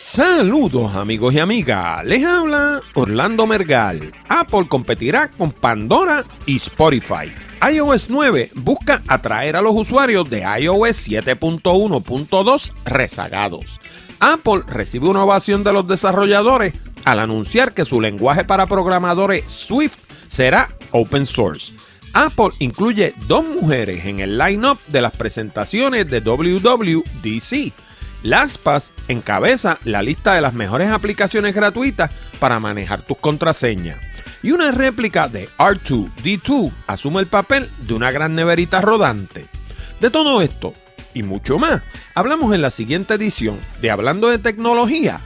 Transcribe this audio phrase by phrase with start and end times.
[0.00, 4.14] Saludos amigos y amigas, les habla Orlando Mergal.
[4.28, 7.32] Apple competirá con Pandora y Spotify.
[7.68, 13.80] iOS 9 busca atraer a los usuarios de iOS 7.1.2 rezagados.
[14.20, 16.74] Apple recibe una ovación de los desarrolladores
[17.04, 19.96] al anunciar que su lenguaje para programadores Swift
[20.28, 21.74] será open source.
[22.14, 27.87] Apple incluye dos mujeres en el line-up de las presentaciones de WWDC.
[28.22, 33.98] LastPass encabeza la lista de las mejores aplicaciones gratuitas para manejar tus contraseñas.
[34.42, 39.48] Y una réplica de R2D2 asume el papel de una gran neverita rodante.
[40.00, 40.74] De todo esto
[41.14, 41.82] y mucho más,
[42.14, 45.20] hablamos en la siguiente edición de Hablando de Tecnología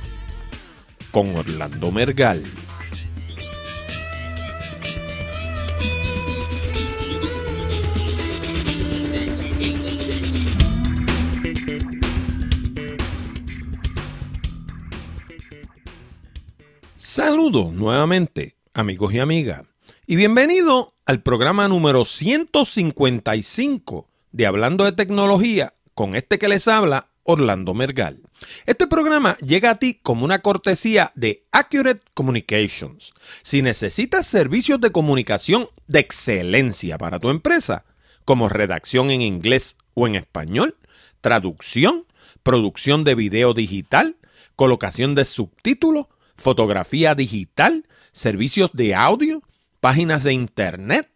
[1.10, 2.42] con Orlando Mergal.
[17.14, 19.66] Saludos nuevamente, amigos y amigas,
[20.06, 27.08] y bienvenido al programa número 155 de Hablando de Tecnología con este que les habla,
[27.24, 28.22] Orlando Mergal.
[28.64, 33.12] Este programa llega a ti como una cortesía de Accurate Communications.
[33.42, 37.84] Si necesitas servicios de comunicación de excelencia para tu empresa,
[38.24, 40.78] como redacción en inglés o en español,
[41.20, 42.06] traducción,
[42.42, 44.16] producción de video digital,
[44.56, 49.42] colocación de subtítulos, fotografía digital, servicios de audio,
[49.80, 51.10] páginas de internet,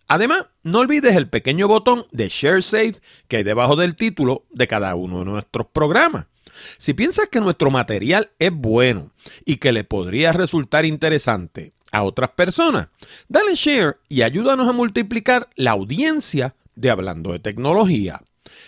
[0.08, 2.95] Además, no olvides el pequeño botón de Share Save
[3.27, 6.27] que hay debajo del título de cada uno de nuestros programas.
[6.77, 9.11] Si piensas que nuestro material es bueno
[9.45, 12.87] y que le podría resultar interesante a otras personas,
[13.27, 18.21] dale share y ayúdanos a multiplicar la audiencia de Hablando de Tecnología.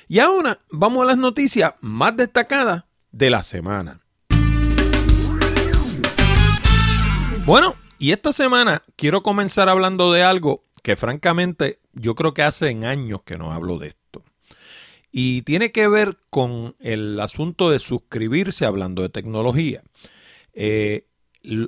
[0.08, 4.02] Y ahora vamos a las noticias más destacadas de la semana.
[7.46, 12.70] Bueno, y esta semana quiero comenzar hablando de algo que francamente yo creo que hace
[12.86, 14.24] años que no hablo de esto.
[15.12, 19.82] Y tiene que ver con el asunto de suscribirse hablando de tecnología.
[20.54, 21.08] Eh,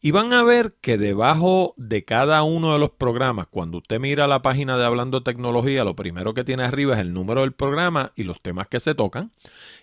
[0.01, 4.29] Y van a ver que debajo de cada uno de los programas, cuando usted mira
[4.29, 8.13] la página de Hablando Tecnología, lo primero que tiene arriba es el número del programa
[8.15, 9.33] y los temas que se tocan.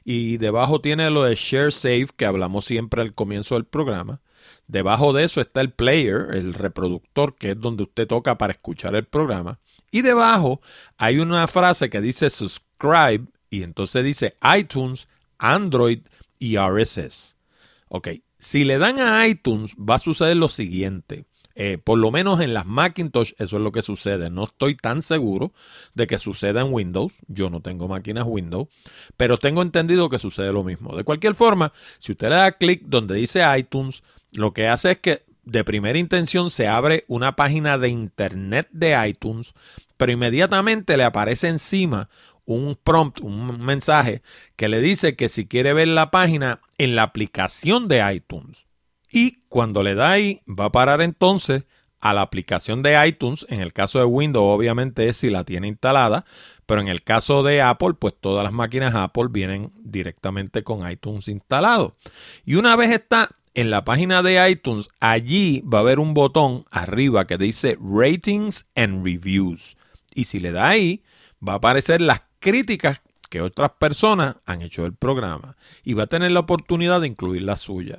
[0.05, 4.21] Y debajo tiene lo de Share Save, que hablamos siempre al comienzo del programa.
[4.67, 8.95] Debajo de eso está el player, el reproductor, que es donde usted toca para escuchar
[8.95, 9.59] el programa.
[9.91, 10.61] Y debajo
[10.97, 15.99] hay una frase que dice subscribe y entonces dice iTunes, Android
[16.39, 17.35] y RSS.
[17.89, 21.25] Ok, si le dan a iTunes, va a suceder lo siguiente.
[21.57, 24.29] Eh, por lo menos en las Macintosh eso es lo que sucede.
[24.29, 25.51] No estoy tan seguro
[25.93, 27.15] de que suceda en Windows.
[27.27, 28.67] Yo no tengo máquinas Windows,
[29.15, 30.95] pero tengo entendido que sucede lo mismo.
[30.95, 34.97] De cualquier forma, si usted le da clic donde dice iTunes, lo que hace es
[34.99, 39.53] que de primera intención se abre una página de internet de iTunes,
[39.95, 42.09] pero inmediatamente le aparece encima
[42.45, 44.21] un prompt, un mensaje
[44.55, 48.65] que le dice que si quiere ver la página en la aplicación de iTunes.
[49.11, 51.63] Y cuando le da ahí, va a parar entonces
[52.01, 53.45] a la aplicación de iTunes.
[53.49, 56.25] En el caso de Windows, obviamente es si la tiene instalada,
[56.65, 61.27] pero en el caso de Apple, pues todas las máquinas Apple vienen directamente con iTunes
[61.27, 61.95] instalado.
[62.45, 66.65] Y una vez está en la página de iTunes, allí va a haber un botón
[66.71, 69.75] arriba que dice Ratings and Reviews.
[70.13, 71.03] Y si le da ahí,
[71.47, 76.07] va a aparecer las críticas que otras personas han hecho del programa y va a
[76.07, 77.97] tener la oportunidad de incluir la suya.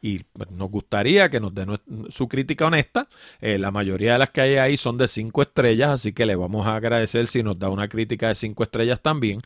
[0.00, 1.66] Y pues, nos gustaría que nos dé
[2.10, 3.08] su crítica honesta.
[3.40, 6.36] Eh, la mayoría de las que hay ahí son de cinco estrellas, así que le
[6.36, 9.40] vamos a agradecer si nos da una crítica de cinco estrellas también.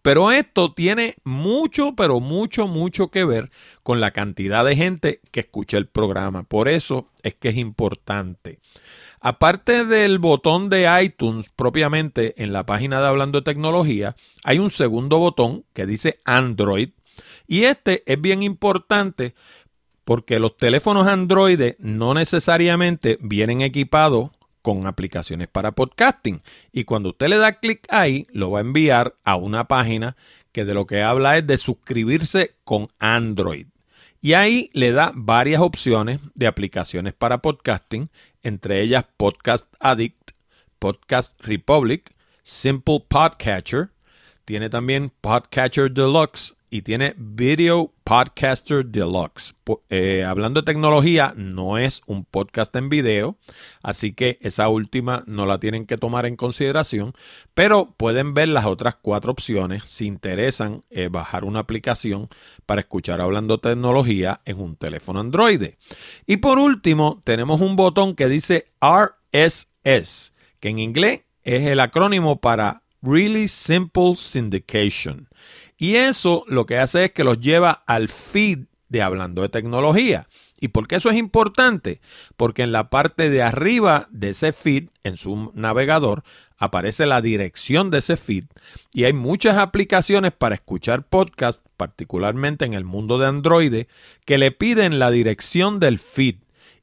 [0.00, 3.50] Pero esto tiene mucho, pero mucho, mucho que ver
[3.82, 6.44] con la cantidad de gente que escucha el programa.
[6.44, 8.58] Por eso es que es importante.
[9.20, 14.70] Aparte del botón de iTunes propiamente en la página de Hablando de Tecnología, hay un
[14.70, 16.90] segundo botón que dice Android.
[17.46, 19.34] Y este es bien importante
[20.04, 24.30] porque los teléfonos Android no necesariamente vienen equipados
[24.62, 26.42] con aplicaciones para podcasting.
[26.72, 30.16] Y cuando usted le da clic ahí, lo va a enviar a una página
[30.52, 33.66] que de lo que habla es de suscribirse con Android.
[34.20, 38.10] Y ahí le da varias opciones de aplicaciones para podcasting,
[38.42, 40.32] entre ellas Podcast Addict,
[40.78, 42.10] Podcast Republic,
[42.42, 43.90] Simple Podcatcher,
[44.44, 49.54] tiene también Podcatcher Deluxe y tiene Video Podcaster Deluxe.
[49.90, 53.36] Eh, hablando de tecnología, no es un podcast en video,
[53.82, 57.12] así que esa última no la tienen que tomar en consideración,
[57.54, 62.28] pero pueden ver las otras cuatro opciones si interesan eh, bajar una aplicación
[62.66, 65.70] para escuchar hablando tecnología en un teléfono Android.
[66.26, 72.40] Y por último, tenemos un botón que dice RSS, que en inglés es el acrónimo
[72.40, 75.28] para Really Simple Syndication.
[75.78, 80.26] Y eso lo que hace es que los lleva al feed de Hablando de Tecnología.
[80.60, 81.98] ¿Y por qué eso es importante?
[82.36, 86.24] Porque en la parte de arriba de ese feed, en su navegador,
[86.56, 88.44] aparece la dirección de ese feed
[88.92, 93.84] y hay muchas aplicaciones para escuchar podcast, particularmente en el mundo de Android,
[94.24, 96.36] que le piden la dirección del feed.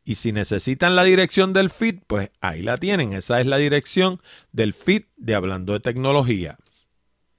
[0.05, 3.11] Y si necesitan la dirección del feed, pues ahí la tienen.
[3.11, 4.21] Esa es la dirección
[4.53, 6.57] del feed de Hablando de Tecnología.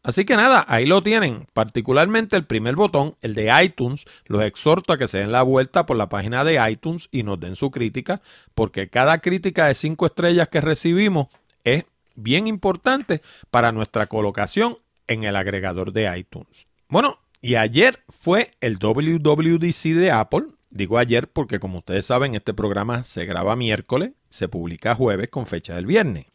[0.06, 1.48] Así que nada, ahí lo tienen.
[1.52, 5.84] Particularmente el primer botón, el de iTunes, los exhorto a que se den la vuelta
[5.84, 8.20] por la página de iTunes y nos den su crítica,
[8.54, 11.26] porque cada crítica de cinco estrellas que recibimos
[11.64, 13.20] es bien importante
[13.50, 16.68] para nuestra colocación en el agregador de iTunes.
[16.88, 20.44] Bueno, y ayer fue el WWDC de Apple.
[20.70, 25.46] Digo ayer porque como ustedes saben, este programa se graba miércoles, se publica jueves con
[25.46, 26.26] fecha del viernes.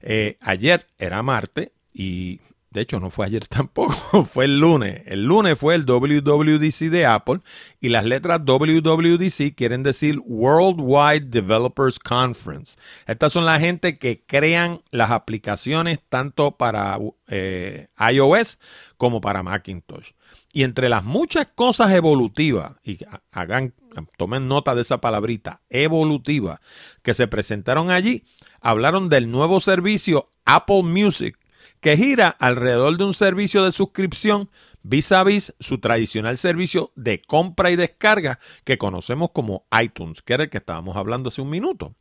[0.00, 2.40] Eh, ayer era martes y
[2.76, 5.00] de hecho, no fue ayer tampoco, fue el lunes.
[5.06, 7.40] El lunes fue el WWDC de Apple
[7.80, 12.76] y las letras WWDC quieren decir Worldwide Developers Conference.
[13.06, 18.58] Estas son la gente que crean las aplicaciones tanto para eh, iOS
[18.98, 20.10] como para Macintosh.
[20.52, 22.98] Y entre las muchas cosas evolutivas, y
[23.32, 23.72] hagan,
[24.18, 26.60] tomen nota de esa palabrita, evolutiva,
[27.02, 28.22] que se presentaron allí,
[28.60, 31.38] hablaron del nuevo servicio Apple Music
[31.80, 34.50] que gira alrededor de un servicio de suscripción
[34.82, 40.34] vis a vis su tradicional servicio de compra y descarga que conocemos como iTunes, que
[40.34, 41.94] era el que estábamos hablando hace un minuto.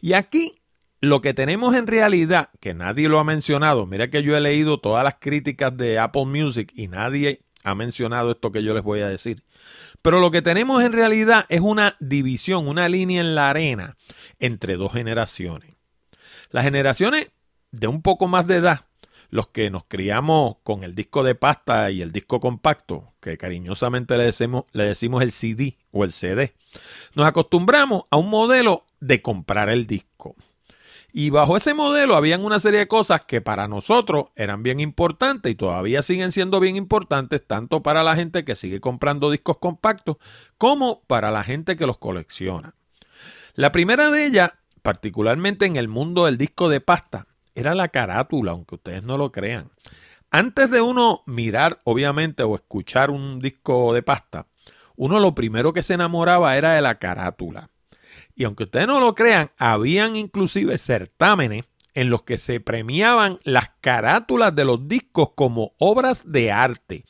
[0.00, 0.60] Y aquí
[1.00, 4.78] lo que tenemos en realidad, que nadie lo ha mencionado, mira que yo he leído
[4.78, 9.00] todas las críticas de Apple Music y nadie ha mencionado esto que yo les voy
[9.00, 9.42] a decir.
[10.02, 13.96] Pero lo que tenemos en realidad es una división, una línea en la arena
[14.38, 15.74] entre dos generaciones.
[16.50, 17.30] Las generaciones
[17.70, 18.86] de un poco más de edad
[19.30, 24.16] los que nos criamos con el disco de pasta y el disco compacto, que cariñosamente
[24.16, 26.54] le decimos, el CD o el CD,
[27.14, 30.34] nos acostumbramos a un modelo de comprar el disco.
[31.12, 35.50] Y bajo ese modelo habían una serie de cosas que para nosotros eran bien importantes
[35.50, 40.18] y todavía siguen siendo bien importantes, tanto para la gente que sigue comprando discos compactos
[40.56, 42.74] como para la gente que los colecciona.
[43.54, 48.52] La primera de ellas, particularmente en el mundo del disco de pasta, era la carátula,
[48.52, 49.70] aunque ustedes no lo crean.
[50.30, 54.46] Antes de uno mirar, obviamente, o escuchar un disco de pasta,
[54.96, 57.70] uno lo primero que se enamoraba era de la carátula.
[58.36, 63.70] Y aunque ustedes no lo crean, habían inclusive certámenes en los que se premiaban las
[63.80, 67.04] carátulas de los discos como obras de arte.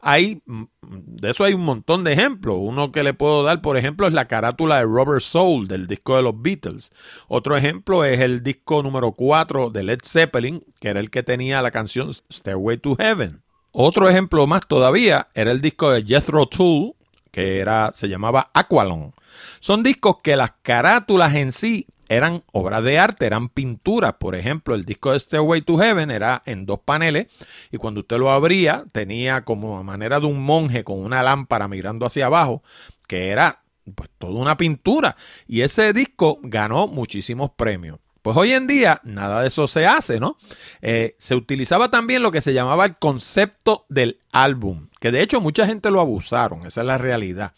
[0.00, 2.56] Hay, mm, de eso hay un montón de ejemplos.
[2.58, 6.16] Uno que le puedo dar, por ejemplo, es la carátula de Robert Soul del disco
[6.16, 6.92] de los Beatles.
[7.26, 11.62] Otro ejemplo es el disco número 4 de Led Zeppelin, que era el que tenía
[11.62, 13.42] la canción Stairway to Heaven.
[13.72, 16.94] Otro ejemplo más todavía era el disco de Jethro Tull,
[17.30, 19.12] que era, se llamaba Aqualon.
[19.60, 24.14] Son discos que las carátulas en sí eran obras de arte, eran pinturas.
[24.18, 27.26] Por ejemplo, el disco de Stairway to Heaven era en dos paneles
[27.70, 32.06] y cuando usted lo abría tenía como manera de un monje con una lámpara mirando
[32.06, 32.62] hacia abajo,
[33.06, 33.62] que era
[33.94, 35.16] pues toda una pintura.
[35.46, 37.98] Y ese disco ganó muchísimos premios.
[38.22, 40.36] Pues hoy en día nada de eso se hace, ¿no?
[40.82, 45.40] Eh, se utilizaba también lo que se llamaba el concepto del álbum, que de hecho
[45.40, 47.54] mucha gente lo abusaron, esa es la realidad.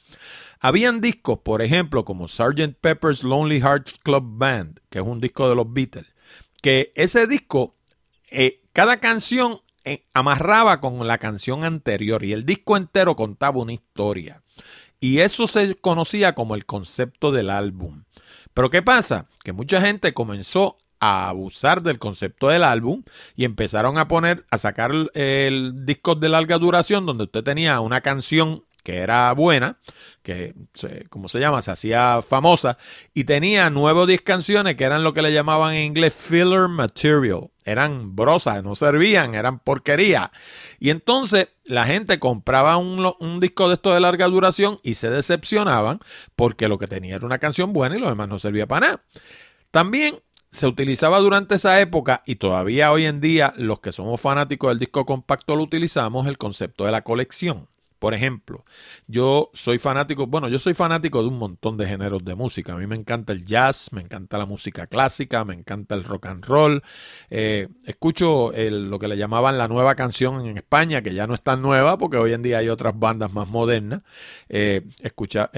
[0.61, 2.77] Habían discos, por ejemplo, como Sgt.
[2.81, 6.13] Pepper's Lonely Hearts Club Band, que es un disco de los Beatles,
[6.61, 7.77] que ese disco,
[8.31, 13.73] eh, cada canción eh, amarraba con la canción anterior y el disco entero contaba una
[13.73, 14.43] historia.
[15.01, 18.03] Y eso se conocía como el concepto del álbum.
[18.53, 19.29] Pero ¿qué pasa?
[19.43, 23.03] Que mucha gente comenzó a abusar del concepto del álbum
[23.35, 27.81] y empezaron a poner, a sacar el, el disco de larga duración donde usted tenía
[27.81, 29.79] una canción que era buena,
[30.23, 30.55] que,
[31.09, 31.63] ¿cómo se llama?
[31.63, 32.79] Se hacía famosa,
[33.15, 36.69] y tenía nueve o diez canciones que eran lo que le llamaban en inglés filler
[36.69, 37.51] material.
[37.65, 40.31] Eran brosas, no servían, eran porquería.
[40.79, 45.11] Y entonces la gente compraba un, un disco de esto de larga duración y se
[45.11, 46.01] decepcionaban
[46.37, 49.03] porque lo que tenía era una canción buena y lo demás no servía para nada.
[49.71, 50.17] También
[50.51, 54.81] se utilizaba durante esa época y todavía hoy en día los que somos fanáticos del
[54.81, 57.69] disco compacto lo utilizamos el concepto de la colección.
[58.01, 58.65] Por ejemplo,
[59.09, 62.73] yo soy fanático, bueno, yo soy fanático de un montón de géneros de música.
[62.73, 66.25] A mí me encanta el jazz, me encanta la música clásica, me encanta el rock
[66.27, 66.83] and roll.
[67.29, 71.43] Eh, escucho lo que le llamaban la nueva canción en España, que ya no es
[71.43, 74.01] tan nueva porque hoy en día hay otras bandas más modernas.
[74.49, 75.51] Eh, escucha,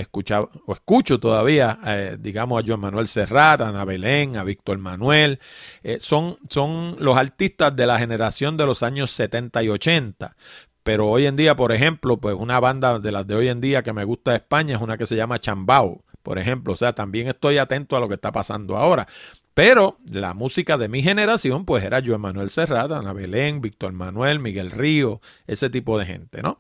[0.67, 5.39] o escucho todavía, eh, digamos, a Joan Manuel Serrat, a Ana Belén, a Víctor Manuel.
[6.01, 10.35] son, son los artistas de la generación de los años 70 y 80.
[10.83, 13.83] Pero hoy en día, por ejemplo, pues una banda de las de hoy en día
[13.83, 16.73] que me gusta de España es una que se llama Chambao, por ejemplo.
[16.73, 19.07] O sea, también estoy atento a lo que está pasando ahora.
[19.55, 24.41] Pero la música de mi generación, pues era Joan Manuel Serrat, Ana Belén, Víctor Manuel,
[24.41, 26.59] Miguel Río, ese tipo de gente, ¿no?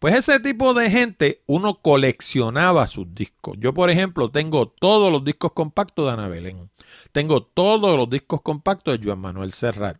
[0.00, 3.56] Pues ese tipo de gente, uno coleccionaba sus discos.
[3.60, 6.68] Yo, por ejemplo, tengo todos los discos compactos de Ana Belén.
[7.12, 9.98] Tengo todos los discos compactos de Joan Manuel Serrat.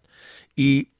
[0.56, 0.91] Y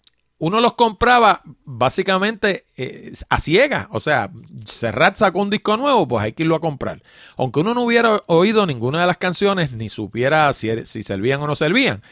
[0.42, 3.86] uno los compraba básicamente eh, a ciega.
[3.92, 4.28] O sea,
[4.66, 7.00] Serrat sacó un disco nuevo, pues hay que irlo a comprar.
[7.36, 11.46] Aunque uno no hubiera oído ninguna de las canciones, ni supiera si, si servían o
[11.46, 12.02] no servían,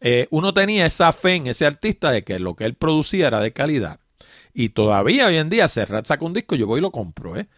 [0.00, 3.40] eh, uno tenía esa fe en ese artista de que lo que él producía era
[3.40, 3.98] de calidad.
[4.54, 7.36] Y todavía hoy en día Serrat saca un disco, yo voy y lo compro.
[7.36, 7.48] ¿eh?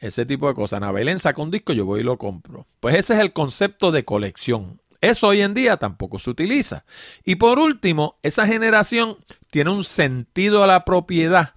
[0.00, 0.80] Ese tipo de cosas.
[0.82, 2.66] Ana saca un disco, yo voy y lo compro.
[2.80, 4.80] Pues ese es el concepto de colección.
[5.06, 6.84] Eso hoy en día tampoco se utiliza.
[7.24, 9.16] Y por último, esa generación
[9.50, 11.54] tiene un sentido a la propiedad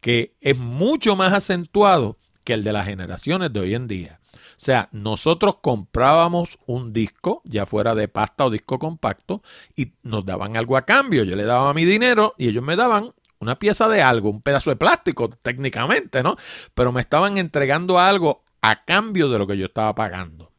[0.00, 4.20] que es mucho más acentuado que el de las generaciones de hoy en día.
[4.32, 9.42] O sea, nosotros comprábamos un disco, ya fuera de pasta o disco compacto,
[9.74, 11.24] y nos daban algo a cambio.
[11.24, 14.70] Yo le daba mi dinero y ellos me daban una pieza de algo, un pedazo
[14.70, 16.36] de plástico técnicamente, ¿no?
[16.74, 20.52] Pero me estaban entregando algo a cambio de lo que yo estaba pagando.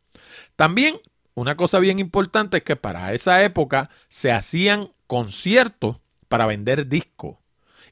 [0.56, 1.00] También
[1.36, 5.98] una cosa bien importante es que para esa época se hacían conciertos
[6.30, 7.38] para vender discos.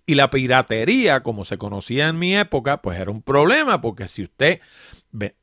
[0.06, 4.24] Y la piratería, como se conocía en mi época, pues era un problema, porque si
[4.24, 4.60] usted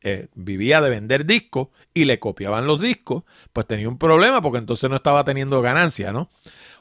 [0.03, 4.59] eh, vivía de vender discos y le copiaban los discos, pues tenía un problema, porque
[4.59, 6.29] entonces no estaba teniendo ganancia, ¿no?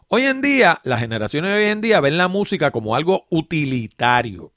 [0.07, 4.51] Hoy en día, las generaciones de hoy en día ven la música como algo utilitario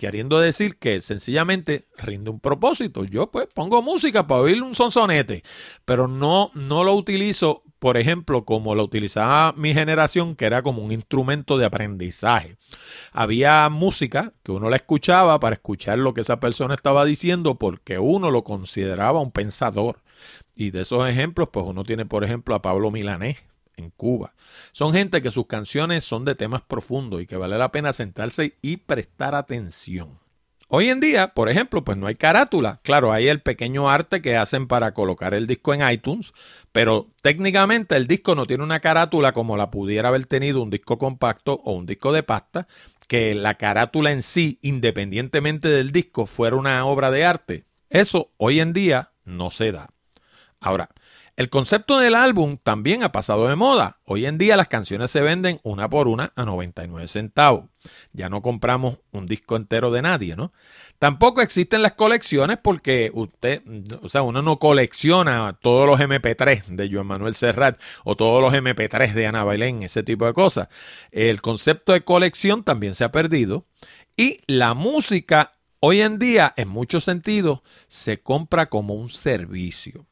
[0.00, 3.04] queriendo decir que sencillamente rinde un propósito.
[3.04, 5.42] Yo pues pongo música para oír un sonsonete,
[5.84, 10.82] pero no, no lo utilizo, por ejemplo, como lo utilizaba mi generación, que era como
[10.82, 12.56] un instrumento de aprendizaje.
[13.12, 17.98] Había música que uno la escuchaba para escuchar lo que esa persona estaba diciendo porque
[17.98, 20.00] uno lo consideraba un pensador.
[20.56, 23.36] Y de esos ejemplos, pues uno tiene, por ejemplo, a Pablo Milanés,
[23.88, 24.34] Cuba.
[24.72, 28.58] Son gente que sus canciones son de temas profundos y que vale la pena sentarse
[28.60, 30.18] y prestar atención.
[30.72, 32.78] Hoy en día, por ejemplo, pues no hay carátula.
[32.84, 36.32] Claro, hay el pequeño arte que hacen para colocar el disco en iTunes,
[36.70, 40.96] pero técnicamente el disco no tiene una carátula como la pudiera haber tenido un disco
[40.96, 42.68] compacto o un disco de pasta,
[43.08, 47.64] que la carátula en sí, independientemente del disco, fuera una obra de arte.
[47.88, 49.88] Eso hoy en día no se da.
[50.60, 50.90] Ahora,
[51.40, 53.98] el concepto del álbum también ha pasado de moda.
[54.04, 57.64] Hoy en día las canciones se venden una por una a 99 centavos.
[58.12, 60.52] Ya no compramos un disco entero de nadie, ¿no?
[60.98, 63.62] Tampoco existen las colecciones porque usted,
[64.02, 68.52] o sea, uno no colecciona todos los MP3 de Joan Manuel Serrat o todos los
[68.52, 70.68] MP3 de Ana Bailén, ese tipo de cosas.
[71.10, 73.64] El concepto de colección también se ha perdido
[74.14, 80.09] y la música hoy en día, en muchos sentidos, se compra como un servicio.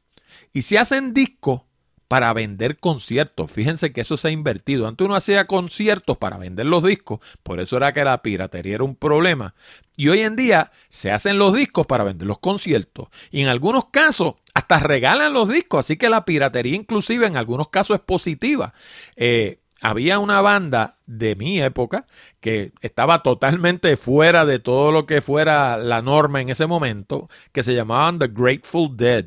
[0.58, 1.60] Y se hacen discos
[2.08, 3.52] para vender conciertos.
[3.52, 4.88] Fíjense que eso se ha invertido.
[4.88, 8.82] Antes uno hacía conciertos para vender los discos, por eso era que la piratería era
[8.82, 9.52] un problema.
[9.96, 13.06] Y hoy en día se hacen los discos para vender los conciertos.
[13.30, 17.68] Y en algunos casos hasta regalan los discos, así que la piratería inclusive en algunos
[17.68, 18.74] casos es positiva.
[19.14, 22.04] Eh, había una banda de mi época
[22.40, 27.62] que estaba totalmente fuera de todo lo que fuera la norma en ese momento, que
[27.62, 29.26] se llamaban The Grateful Dead.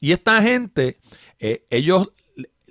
[0.00, 0.98] Y esta gente,
[1.38, 2.10] eh, ellos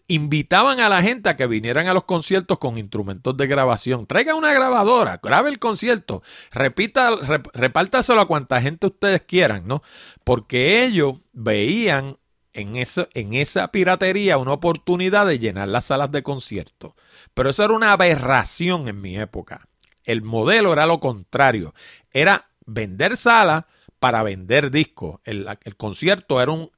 [0.08, 4.08] invitaban a la gente a que vinieran a los conciertos con instrumentos de grabación.
[4.08, 7.16] Traiga una grabadora, grabe el concierto, repita,
[7.54, 9.84] repártaselo a cuanta gente ustedes quieran, ¿no?
[10.24, 12.18] Porque ellos veían
[12.54, 16.94] en, eso, en esa piratería una oportunidad de llenar las salas de conciertos.
[17.34, 19.68] Pero eso era una aberración en mi época.
[20.06, 21.74] El modelo era lo contrario.
[22.14, 23.66] Era vender salas
[24.08, 25.20] para vender discos.
[25.26, 25.46] El,
[25.76, 26.72] concierto era, un,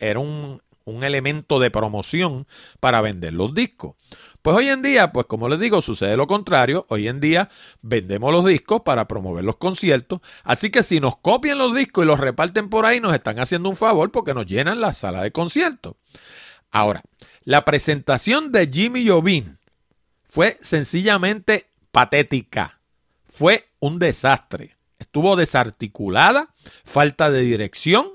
[0.00, 2.46] era un, un elemento de promoción
[2.80, 3.94] para vender los discos.
[4.42, 6.84] Pues hoy en día, pues como les digo, sucede lo contrario.
[6.88, 7.48] Hoy en día
[7.80, 10.18] vendemos los discos para promover los conciertos.
[10.42, 13.68] Así que si nos copian los discos y los reparten por ahí, nos están haciendo
[13.68, 15.94] un favor porque nos llenan la sala de conciertos.
[16.72, 17.02] Ahora,
[17.44, 19.60] la presentación de Jimmy Jovin
[20.24, 22.80] fue sencillamente patética.
[23.28, 24.73] Fue un desastre.
[24.98, 28.12] Estuvo desarticulada, falta de dirección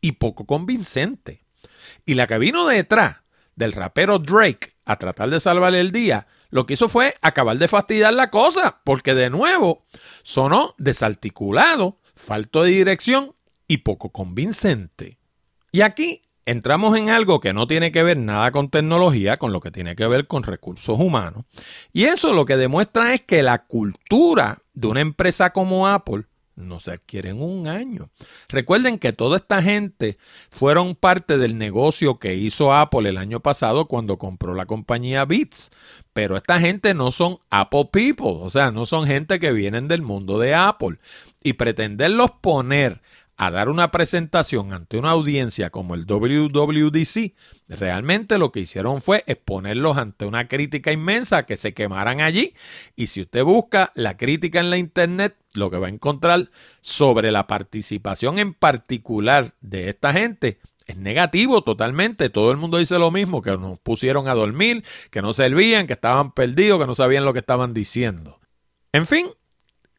[0.00, 1.44] y poco convincente.
[2.06, 3.18] Y la que vino detrás
[3.54, 7.68] del rapero Drake a tratar de salvarle el día, lo que hizo fue acabar de
[7.68, 9.84] fastidiar la cosa, porque de nuevo
[10.22, 13.32] sonó desarticulado, falto de dirección
[13.68, 15.18] y poco convincente.
[15.70, 19.60] Y aquí entramos en algo que no tiene que ver nada con tecnología, con lo
[19.60, 21.44] que tiene que ver con recursos humanos.
[21.92, 26.80] Y eso lo que demuestra es que la cultura de una empresa como Apple no
[26.80, 28.10] se adquiere en un año.
[28.48, 30.16] Recuerden que toda esta gente
[30.50, 35.70] fueron parte del negocio que hizo Apple el año pasado cuando compró la compañía Beats.
[36.12, 40.02] Pero esta gente no son Apple people, o sea, no son gente que vienen del
[40.02, 40.98] mundo de Apple.
[41.42, 43.00] Y pretenderlos poner
[43.36, 47.34] a dar una presentación ante una audiencia como el WWDC,
[47.68, 52.54] realmente lo que hicieron fue exponerlos ante una crítica inmensa que se quemaran allí.
[52.94, 57.32] Y si usted busca la crítica en la internet, lo que va a encontrar sobre
[57.32, 62.30] la participación en particular de esta gente es negativo totalmente.
[62.30, 65.94] Todo el mundo dice lo mismo, que nos pusieron a dormir, que no servían, que
[65.94, 68.40] estaban perdidos, que no sabían lo que estaban diciendo.
[68.92, 69.26] En fin,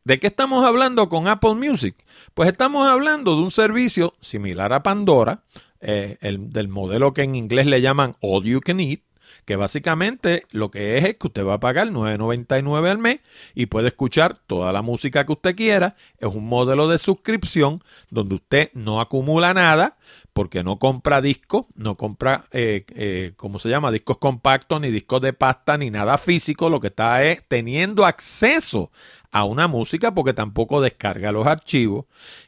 [0.05, 1.95] ¿De qué estamos hablando con Apple Music?
[2.33, 5.43] Pues estamos hablando de un servicio similar a Pandora,
[5.79, 8.99] eh, el, del modelo que en inglés le llaman All You Can Eat,
[9.45, 13.19] que básicamente lo que es es que usted va a pagar 9.99 al mes
[13.55, 15.93] y puede escuchar toda la música que usted quiera.
[16.17, 19.93] Es un modelo de suscripción donde usted no acumula nada
[20.33, 23.91] porque no compra discos, no compra, eh, eh, ¿cómo se llama?
[23.91, 26.69] Discos compactos, ni discos de pasta, ni nada físico.
[26.69, 28.91] Lo que está es teniendo acceso
[29.33, 32.05] a una música porque tampoco descarga los archivos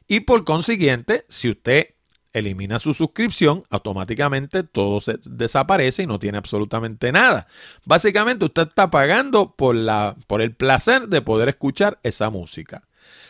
[0.07, 1.95] y por consiguiente, si usted
[2.31, 7.47] elimina su suscripción, automáticamente todo se desaparece y no tiene absolutamente nada.
[7.85, 12.83] Básicamente usted está pagando por, la, por el placer de poder escuchar esa música.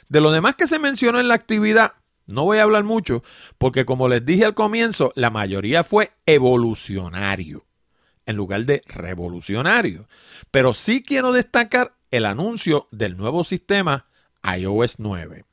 [0.10, 1.94] De lo demás que se mencionó en la actividad,
[2.28, 3.24] no voy a hablar mucho
[3.58, 7.66] porque como les dije al comienzo, la mayoría fue evolucionario
[8.26, 10.08] en lugar de revolucionario.
[10.52, 14.06] Pero sí quiero destacar el anuncio del nuevo sistema
[14.58, 15.44] iOS 9.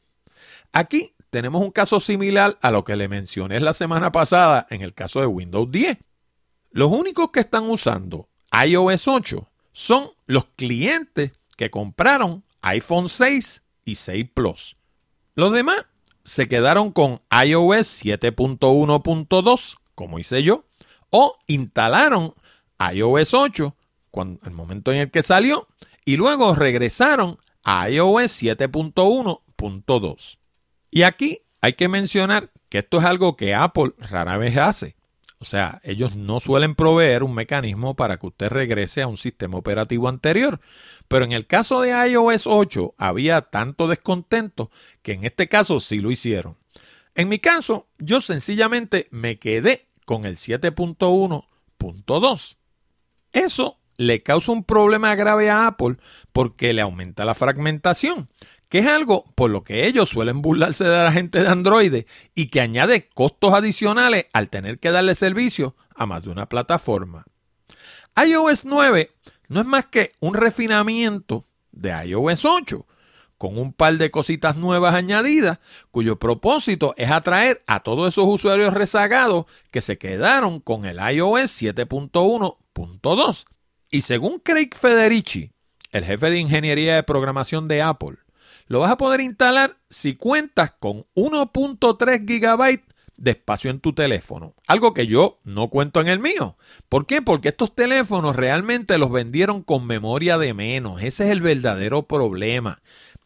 [0.73, 4.95] Aquí tenemos un caso similar a lo que le mencioné la semana pasada en el
[4.95, 5.99] caso de Windows 10.
[6.71, 13.97] Los únicos que están usando iOS 8 son los clientes que compraron iPhone 6 y
[13.97, 14.77] 6 Plus.
[15.35, 15.85] Los demás
[16.23, 20.65] se quedaron con iOS 7.1.2, como hice yo,
[21.11, 22.35] o instalaron
[22.79, 23.77] iOS 8
[24.13, 25.67] cuando, el momento en el que salió
[26.05, 30.39] y luego regresaron a iOS 7.1.2.
[30.91, 34.97] Y aquí hay que mencionar que esto es algo que Apple rara vez hace.
[35.39, 39.59] O sea, ellos no suelen proveer un mecanismo para que usted regrese a un sistema
[39.59, 40.61] operativo anterior.
[41.09, 44.71] Pero en el caso de iOS 8 había tanto descontento
[45.03, 46.59] que en este caso sí lo hicieron.
[47.17, 52.57] En mi caso, yo sencillamente me quedé con el 7.1.2.
[53.33, 55.97] Eso le causa un problema grave a Apple
[56.33, 58.29] porque le aumenta la fragmentación,
[58.69, 62.47] que es algo por lo que ellos suelen burlarse de la gente de Android y
[62.47, 67.25] que añade costos adicionales al tener que darle servicio a más de una plataforma.
[68.17, 69.11] iOS 9
[69.49, 72.87] no es más que un refinamiento de iOS 8,
[73.37, 75.59] con un par de cositas nuevas añadidas,
[75.91, 81.61] cuyo propósito es atraer a todos esos usuarios rezagados que se quedaron con el iOS
[81.61, 83.45] 7.1.2
[83.93, 85.53] y según Craig Federici,
[85.93, 88.17] el jefe de ingeniería de programación de Apple,
[88.67, 92.81] lo vas a poder instalar si cuentas con 1.3 GB
[93.19, 94.55] de espacio en tu teléfono.
[94.67, 96.57] Algo que yo no cuento en el mío.
[96.89, 97.21] ¿Por qué?
[97.21, 101.03] Porque estos teléfonos realmente los vendieron con memoria de menos.
[101.03, 102.81] Ese es el verdadero problema.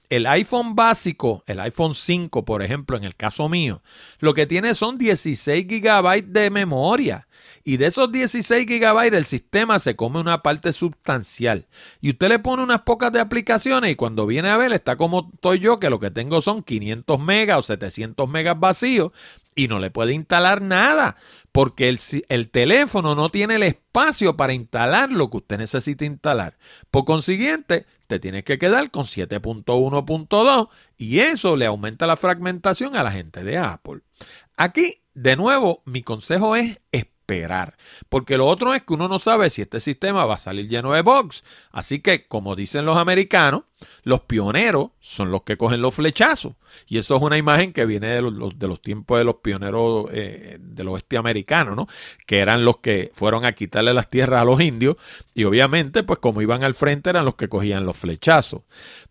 [0.09, 3.83] El iPhone básico, el iPhone 5, por ejemplo, en el caso mío,
[4.19, 7.26] lo que tiene son 16 GB de memoria.
[7.69, 11.67] Y de esos 16 GB el sistema se come una parte sustancial.
[12.01, 15.33] Y usted le pone unas pocas de aplicaciones y cuando viene a ver está como
[15.35, 19.11] estoy yo, que lo que tengo son 500 megas o 700 megas vacíos.
[19.57, 21.17] y no le puede instalar nada
[21.51, 21.99] porque el,
[22.29, 26.59] el, teléfono no tiene el espacio para instalar lo que usted necesita instalar.
[26.93, 33.03] Por consiguiente, te tienes que quedar con 7.1.2 y eso le aumenta la fragmentación a
[33.03, 34.03] la gente de Apple.
[34.57, 36.79] Aquí, de nuevo, mi consejo es.
[38.09, 40.93] Porque lo otro es que uno no sabe si este sistema va a salir lleno
[40.93, 41.45] de bugs.
[41.73, 43.65] Así que, como dicen los americanos,
[44.03, 46.55] los pioneros son los que cogen los flechazos.
[46.87, 50.07] Y eso es una imagen que viene de los, de los tiempos de los pioneros
[50.13, 51.87] eh, del oeste americano, ¿no?
[52.27, 54.97] Que eran los que fueron a quitarle las tierras a los indios.
[55.35, 58.63] Y obviamente, pues como iban al frente, eran los que cogían los flechazos.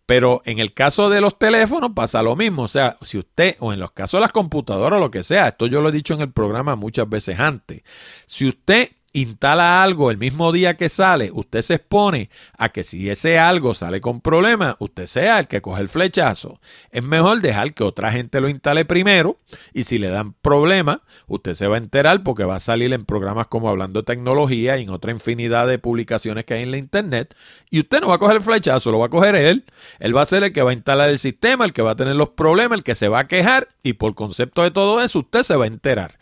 [0.04, 2.62] Pero en el caso de los teléfonos pasa lo mismo.
[2.62, 5.48] O sea, si usted, o en los casos de las computadoras o lo que sea,
[5.48, 7.82] esto yo lo he dicho en el programa muchas veces antes.
[8.26, 13.08] Si usted instala algo el mismo día que sale, usted se expone a que si
[13.08, 16.60] ese algo sale con problemas, usted sea el que coge el flechazo.
[16.90, 19.36] Es mejor dejar que otra gente lo instale primero
[19.72, 23.04] y si le dan problemas, usted se va a enterar porque va a salir en
[23.04, 26.78] programas como Hablando de Tecnología y en otra infinidad de publicaciones que hay en la
[26.78, 27.34] internet
[27.70, 29.64] y usted no va a coger el flechazo, lo va a coger él.
[29.98, 31.96] Él va a ser el que va a instalar el sistema, el que va a
[31.96, 35.20] tener los problemas, el que se va a quejar y por concepto de todo eso
[35.20, 36.18] usted se va a enterar.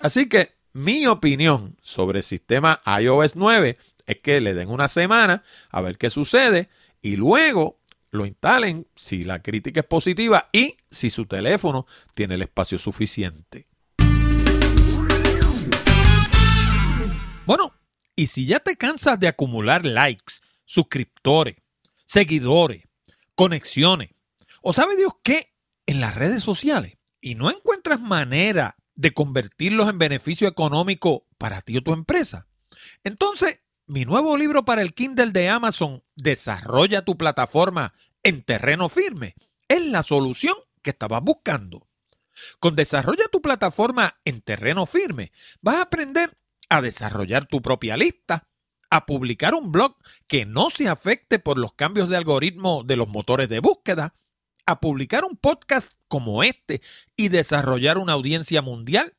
[0.00, 5.42] Así que mi opinión sobre el sistema iOS 9 es que le den una semana
[5.70, 6.68] a ver qué sucede
[7.02, 12.42] y luego lo instalen si la crítica es positiva y si su teléfono tiene el
[12.42, 13.66] espacio suficiente.
[17.44, 17.74] Bueno,
[18.14, 21.56] y si ya te cansas de acumular likes, suscriptores,
[22.06, 22.84] seguidores,
[23.34, 24.10] conexiones,
[24.62, 25.52] o sabe Dios qué,
[25.86, 31.76] en las redes sociales, y no encuentras manera de convertirlos en beneficio económico para ti
[31.76, 32.48] o tu empresa.
[33.04, 39.36] Entonces, mi nuevo libro para el Kindle de Amazon, Desarrolla tu plataforma en terreno firme,
[39.68, 41.86] es la solución que estabas buscando.
[42.58, 45.30] Con Desarrolla tu plataforma en terreno firme,
[45.60, 46.36] vas a aprender
[46.68, 48.48] a desarrollar tu propia lista,
[48.90, 49.94] a publicar un blog
[50.26, 54.12] que no se afecte por los cambios de algoritmo de los motores de búsqueda,
[54.68, 56.82] a publicar un podcast como este
[57.16, 59.14] y desarrollar una audiencia mundial,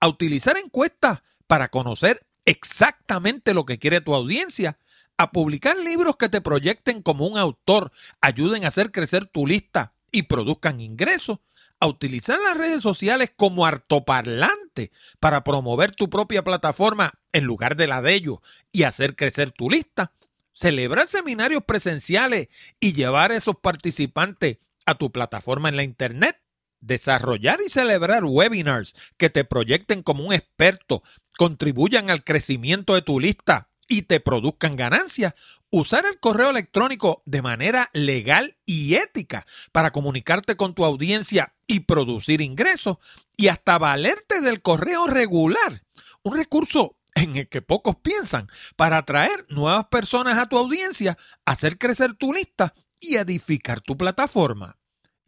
[0.00, 4.76] a utilizar encuestas para conocer exactamente lo que quiere tu audiencia,
[5.16, 9.94] a publicar libros que te proyecten como un autor, ayuden a hacer crecer tu lista
[10.10, 11.38] y produzcan ingresos,
[11.78, 17.86] a utilizar las redes sociales como artoparlante para promover tu propia plataforma en lugar de
[17.86, 18.38] la de ellos
[18.72, 20.12] y hacer crecer tu lista,
[20.52, 22.48] celebrar seminarios presenciales
[22.80, 26.40] y llevar a esos participantes a tu plataforma en la Internet,
[26.80, 31.02] desarrollar y celebrar webinars que te proyecten como un experto,
[31.36, 35.34] contribuyan al crecimiento de tu lista y te produzcan ganancias,
[35.70, 41.80] usar el correo electrónico de manera legal y ética para comunicarte con tu audiencia y
[41.80, 42.96] producir ingresos
[43.36, 45.82] y hasta valerte del correo regular,
[46.22, 51.76] un recurso en el que pocos piensan para atraer nuevas personas a tu audiencia, hacer
[51.76, 54.77] crecer tu lista y edificar tu plataforma.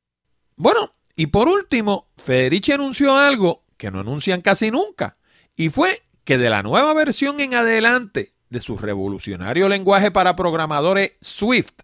[0.57, 5.19] Bueno, y por último, Federici anunció algo que no anuncian casi nunca,
[5.57, 11.13] y fue que de la nueva versión en adelante de su revolucionario lenguaje para programadores
[11.21, 11.75] Swift,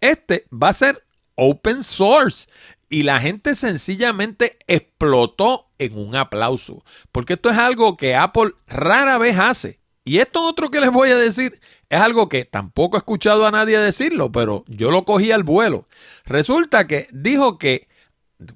[0.00, 1.02] este va a ser
[1.36, 2.48] open source.
[2.90, 9.18] Y la gente sencillamente explotó en un aplauso, porque esto es algo que Apple rara
[9.18, 9.78] vez hace.
[10.04, 13.50] Y esto otro que les voy a decir es algo que tampoco he escuchado a
[13.50, 15.84] nadie decirlo, pero yo lo cogí al vuelo.
[16.24, 17.88] Resulta que dijo que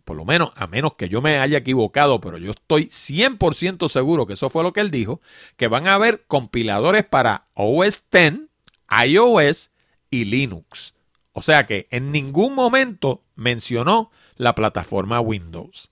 [0.05, 4.27] por lo menos, a menos que yo me haya equivocado, pero yo estoy 100% seguro
[4.27, 5.21] que eso fue lo que él dijo,
[5.57, 8.41] que van a haber compiladores para OS X,
[9.07, 9.71] iOS
[10.11, 10.95] y Linux.
[11.33, 15.91] O sea que en ningún momento mencionó la plataforma Windows.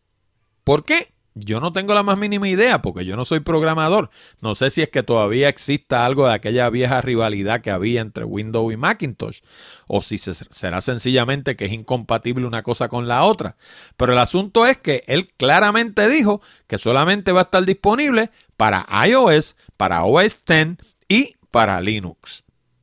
[0.64, 1.12] ¿Por qué?
[1.34, 4.10] Yo no tengo la más mínima idea porque yo no soy programador.
[4.40, 8.24] No sé si es que todavía exista algo de aquella vieja rivalidad que había entre
[8.24, 9.40] Windows y Macintosh
[9.86, 13.56] o si será sencillamente que es incompatible una cosa con la otra.
[13.96, 18.86] Pero el asunto es que él claramente dijo que solamente va a estar disponible para
[19.06, 20.76] iOS, para OS X
[21.08, 22.42] y para Linux.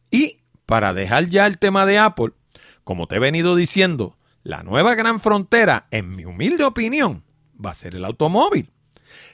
[0.09, 2.31] Y para dejar ya el tema de Apple,
[2.83, 7.23] como te he venido diciendo, la nueva gran frontera, en mi humilde opinión,
[7.63, 8.69] va a ser el automóvil.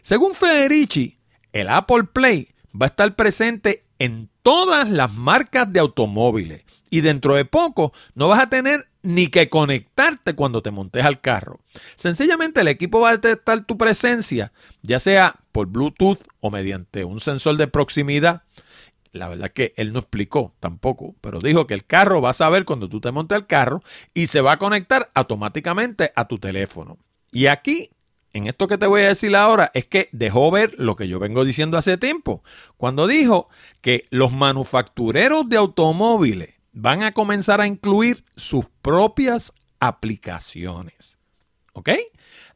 [0.02, 1.18] Según Federici,
[1.52, 7.36] el Apple Play va a estar presente en todas las marcas de automóviles y dentro
[7.36, 11.60] de poco no vas a tener ni que conectarte cuando te montes al carro.
[11.96, 17.20] Sencillamente el equipo va a detectar tu presencia, ya sea por Bluetooth o mediante un
[17.20, 18.44] sensor de proximidad.
[19.12, 22.66] La verdad que él no explicó tampoco, pero dijo que el carro va a saber
[22.66, 23.82] cuando tú te montes al carro
[24.14, 26.98] y se va a conectar automáticamente a tu teléfono.
[27.32, 27.90] Y aquí
[28.34, 31.20] en esto que te voy a decir ahora es que dejó ver lo que yo
[31.20, 32.42] vengo diciendo hace tiempo,
[32.78, 33.48] cuando dijo
[33.82, 41.20] que los manufactureros de automóviles van a comenzar a incluir sus propias aplicaciones.
[41.74, 41.90] ¿Ok?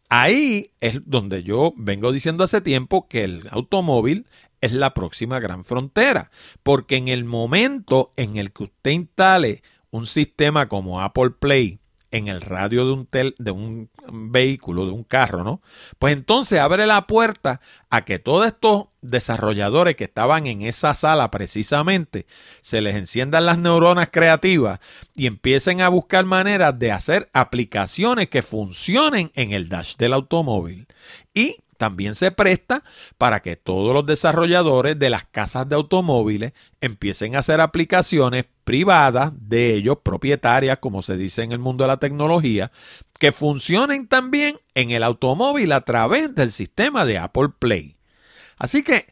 [0.10, 4.28] Ahí es donde yo vengo diciendo hace tiempo que el automóvil
[4.62, 6.32] es la próxima gran frontera,
[6.64, 9.62] porque en el momento en el que usted instale
[9.92, 11.80] un sistema como Apple Play,
[12.12, 15.62] en el radio de un, tel, de un vehículo, de un carro, ¿no?
[16.00, 21.32] Pues entonces abre la puerta a que todos estos desarrolladores que estaban en esa sala
[21.32, 22.26] precisamente
[22.62, 24.80] se les enciendan las neuronas creativas
[25.16, 30.88] y empiecen a buscar maneras de hacer aplicaciones que funcionen en el dash del automóvil.
[31.34, 32.84] Y también se presta
[33.18, 39.32] para que todos los desarrolladores de las casas de automóviles empiecen a hacer aplicaciones privadas
[39.40, 42.72] de ellos, propietarias, como se dice en el mundo de la tecnología,
[43.20, 47.96] que funcionen también en el automóvil a través del sistema de Apple Play.
[48.58, 49.08] Así que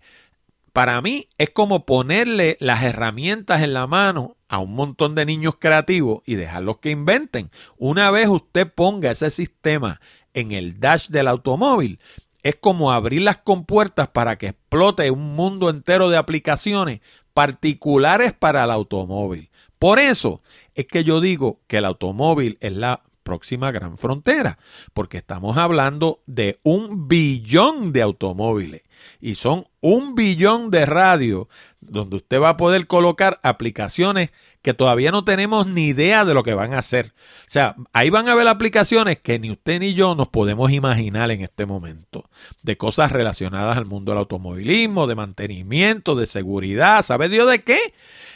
[0.73, 5.55] para mí es como ponerle las herramientas en la mano a un montón de niños
[5.57, 7.49] creativos y dejarlos que inventen.
[7.77, 10.01] Una vez usted ponga ese sistema
[10.33, 11.99] en el dash del automóvil,
[12.45, 17.01] es como abrir las compuertas para que explote un mundo entero de aplicaciones
[17.33, 19.49] particulares para el automóvil.
[19.79, 20.39] Por eso
[20.75, 24.59] es que yo digo que el automóvil es la próxima gran frontera,
[24.93, 28.83] porque estamos hablando de un billón de automóviles
[29.21, 31.47] y son un billón de radios
[31.79, 36.41] donde usted va a poder colocar aplicaciones que todavía no tenemos ni idea de lo
[36.41, 37.13] que van a hacer.
[37.41, 41.29] O sea, ahí van a ver aplicaciones que ni usted ni yo nos podemos imaginar
[41.29, 42.27] en este momento,
[42.63, 47.77] de cosas relacionadas al mundo del automovilismo, de mantenimiento, de seguridad, ¿sabe Dios de qué?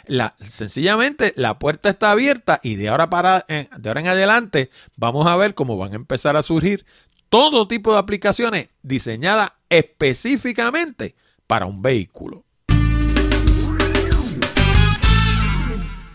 [0.06, 4.70] La, sencillamente la puerta está abierta y de ahora, para, eh, de ahora en adelante
[4.96, 6.86] vamos a ver cómo van a empezar a surgir
[7.30, 11.16] todo tipo de aplicaciones diseñadas específicamente
[11.48, 12.44] para un vehículo.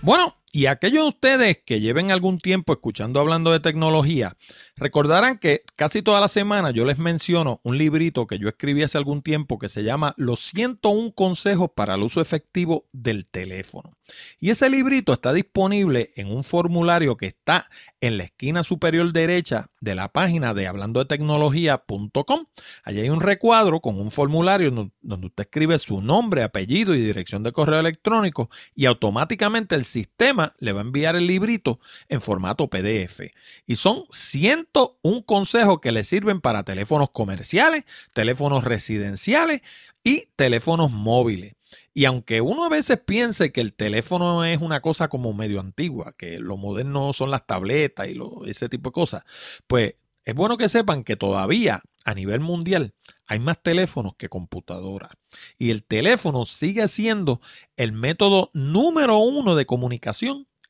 [0.03, 4.37] Bueno, y aquellos de ustedes que lleven algún tiempo escuchando hablando de tecnología,
[4.77, 8.99] recordarán que casi toda la semana yo les menciono un librito que yo escribí hace
[8.99, 13.97] algún tiempo que se llama Los 101 consejos para el uso efectivo del teléfono.
[14.39, 17.69] Y ese librito está disponible en un formulario que está
[18.01, 22.47] en la esquina superior derecha de la página de hablando de tecnología.com.
[22.85, 27.43] Allí hay un recuadro con un formulario donde usted escribe su nombre, apellido y dirección
[27.43, 32.69] de correo electrónico y automáticamente el sistema le va a enviar el librito en formato
[32.69, 33.21] PDF.
[33.67, 39.63] Y son 101 consejos que le sirven para teléfonos comerciales, teléfonos residenciales
[40.03, 41.55] y teléfonos móviles.
[41.95, 46.13] Y aunque uno a veces piense que el teléfono es una cosa como medio antigua,
[46.19, 48.19] que lo moderno son las tabletas y
[48.51, 49.23] ese tipo de cosas,
[49.69, 52.95] pues es bueno que sepan que todavía a nivel mundial
[53.27, 55.13] hay más teléfonos que computadoras.
[55.57, 57.41] Y el teléfono sigue siendo
[57.77, 60.49] el método número uno de comunicación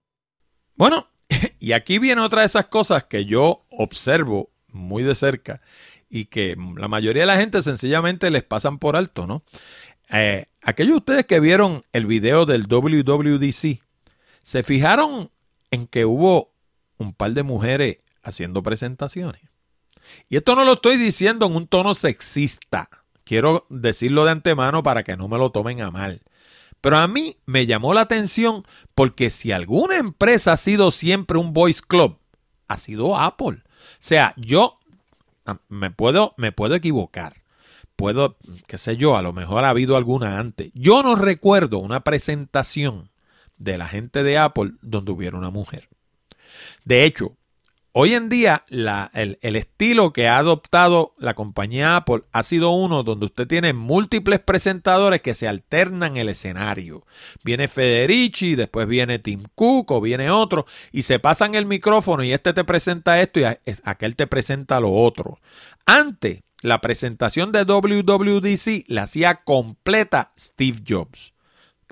[0.74, 1.10] Bueno,
[1.60, 5.60] y aquí viene otra de esas cosas que yo observo muy de cerca
[6.08, 9.42] y que la mayoría de la gente sencillamente les pasan por alto, ¿no?
[10.12, 13.80] Eh, aquellos de ustedes que vieron el video del WWDC,
[14.42, 15.30] se fijaron
[15.70, 16.52] en que hubo
[16.98, 19.42] un par de mujeres haciendo presentaciones.
[20.28, 22.88] Y esto no lo estoy diciendo en un tono sexista.
[23.24, 26.22] Quiero decirlo de antemano para que no me lo tomen a mal.
[26.80, 31.52] Pero a mí me llamó la atención porque si alguna empresa ha sido siempre un
[31.52, 32.18] voice club,
[32.68, 33.62] ha sido Apple.
[33.98, 34.78] Sea, yo
[35.46, 37.42] ah, me puedo, me puedo equivocar.
[37.96, 38.36] Puedo,
[38.66, 40.70] qué sé yo, a lo mejor ha habido alguna antes.
[40.74, 43.10] Yo no recuerdo una presentación
[43.56, 45.88] de la gente de Apple donde hubiera una mujer.
[46.84, 47.36] De hecho,
[47.98, 53.24] Hoy en día, el, estilo que ha adoptado la compañía Apple ha sido uno donde
[53.24, 57.06] usted tiene múltiples presentadores que se alternan el escenario.
[57.42, 62.34] Viene Federici, después viene Tim Cook o viene otro y se pasan el micrófono y
[62.34, 63.44] este te presenta esto y
[63.84, 65.40] aquel te presenta lo otro.
[65.86, 71.32] Antes, la presentación de WWDC la hacía completa Steve Jobs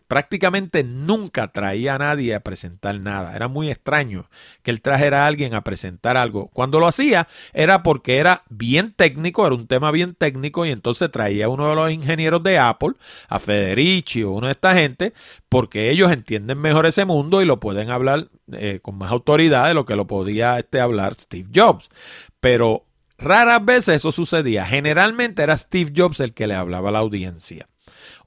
[0.09, 3.35] prácticamente nunca traía a nadie a presentar nada.
[3.35, 4.29] Era muy extraño
[4.63, 6.49] que él trajera a alguien a presentar algo.
[6.49, 11.11] Cuando lo hacía era porque era bien técnico, era un tema bien técnico y entonces
[11.11, 12.95] traía a uno de los ingenieros de Apple,
[13.29, 15.15] a Federici o uno de esta gente,
[15.49, 19.75] porque ellos entienden mejor ese mundo y lo pueden hablar eh, con más autoridad de
[19.75, 21.91] lo que lo podía este, hablar Steve Jobs.
[22.41, 22.85] Pero
[23.19, 24.67] raras veces eso sucedía.
[24.67, 27.69] Generalmente era Steve Jobs el que le hablaba a la audiencia.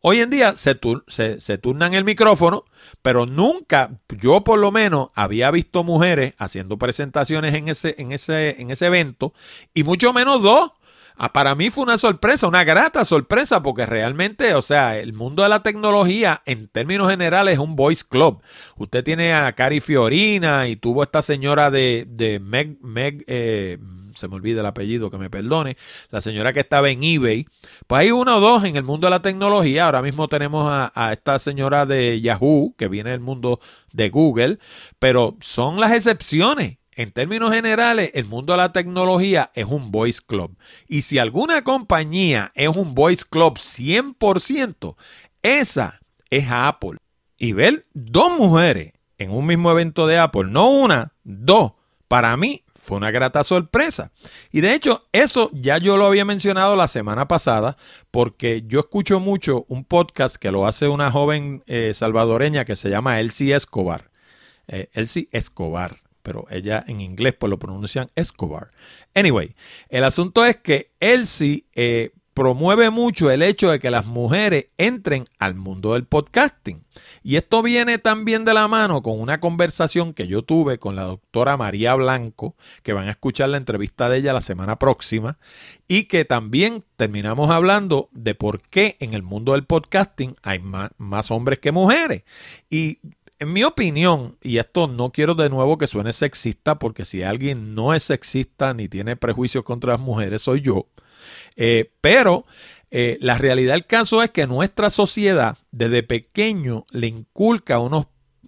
[0.02, 2.64] Hoy en día se, turnan el micrófono,
[3.02, 8.62] pero nunca, yo por lo menos, había visto mujeres haciendo presentaciones en ese, en ese,
[8.62, 9.34] en ese evento,
[9.74, 10.72] y mucho menos dos.
[11.20, 15.42] Ah, para mí fue una sorpresa, una grata sorpresa, porque realmente, o sea, el mundo
[15.42, 18.40] de la tecnología en términos generales es un voice club.
[18.76, 23.80] Usted tiene a Cari Fiorina y tuvo esta señora de, de Meg, Meg eh,
[24.18, 25.78] se me olvida el apellido, que me perdone,
[26.10, 27.46] la señora que estaba en eBay.
[27.88, 29.86] Pues hay uno o dos en el mundo de la tecnología.
[29.86, 33.60] Ahora mismo tenemos a, a esta señora de Yahoo, que viene del mundo
[33.94, 34.60] de Google,
[35.00, 36.78] pero son las excepciones.
[36.98, 40.58] En términos generales, el mundo de la tecnología es un voice club.
[40.88, 44.96] Y si alguna compañía es un voice club 100%,
[45.44, 46.00] esa
[46.32, 46.98] es Apple.
[47.38, 51.74] Y ver dos mujeres en un mismo evento de Apple, no una, dos,
[52.08, 54.12] para mí fue una grata sorpresa.
[54.50, 57.76] Y de hecho, eso ya yo lo había mencionado la semana pasada,
[58.12, 62.90] porque yo escucho mucho un podcast que lo hace una joven eh, salvadoreña que se
[62.90, 64.10] llama Elsie Escobar.
[64.70, 68.70] Eh, Elsie Escobar, pero ella en inglés pues lo pronuncian Escobar.
[69.14, 69.52] Anyway,
[69.90, 75.24] el asunto es que Elsie eh, promueve mucho el hecho de que las mujeres entren
[75.40, 76.82] al mundo del podcasting.
[77.24, 81.02] Y esto viene también de la mano con una conversación que yo tuve con la
[81.02, 85.40] doctora María Blanco, que van a escuchar la entrevista de ella la semana próxima,
[85.88, 90.92] y que también terminamos hablando de por qué en el mundo del podcasting hay más,
[91.00, 92.22] más hombres que mujeres.
[92.70, 93.00] Y
[93.40, 97.76] en mi opinión, y esto no quiero de nuevo que suene sexista, porque si alguien
[97.76, 100.86] no es sexista ni tiene prejuicios contra las mujeres, soy yo.
[101.56, 102.46] Eh, pero
[102.90, 108.08] eh, la realidad del caso es que nuestra sociedad desde pequeño le inculca unos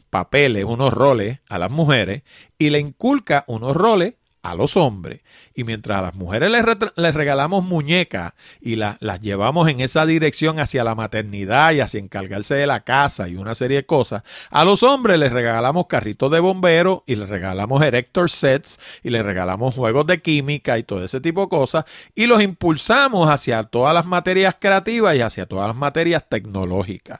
[0.10, 2.24] papeles, unos roles a las mujeres
[2.58, 5.22] y le inculca unos roles a los hombres.
[5.54, 10.84] Y mientras a las mujeres les, regalamos muñecas y las llevamos en esa dirección hacia
[10.84, 14.84] la maternidad y hacia encargarse de la casa y una serie de cosas, a los
[14.84, 20.08] hombres les regalamos carritos de bomberos y les regalamos erector sets y les regalamos juegos
[20.08, 24.56] de química y todo ese tipo de cosas y los impulsamos hacia todas las materias
[24.60, 27.20] creativas y hacia todas las materias tecnológicas.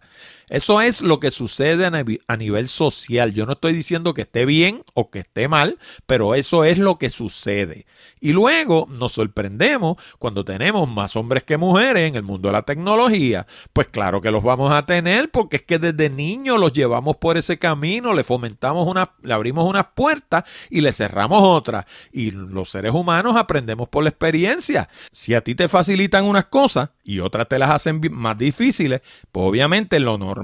[0.50, 3.34] Eso es lo que sucede a nivel social.
[3.34, 6.98] Yo no estoy diciendo que esté bien o que esté mal, pero eso es lo
[6.98, 7.86] que sucede.
[8.20, 12.64] Y luego nos sorprendemos cuando tenemos más hombres que mujeres en el mundo de la
[12.64, 13.46] tecnología.
[13.74, 17.38] Pues claro que los vamos a tener porque es que desde niños los llevamos por
[17.38, 21.86] ese camino, le fomentamos una, le abrimos unas puertas y le cerramos otras.
[22.12, 24.90] Y los seres humanos aprendemos por la experiencia.
[25.12, 29.46] Si a ti te facilitan unas cosas y otras te las hacen más difíciles, pues
[29.46, 30.39] obviamente lo normal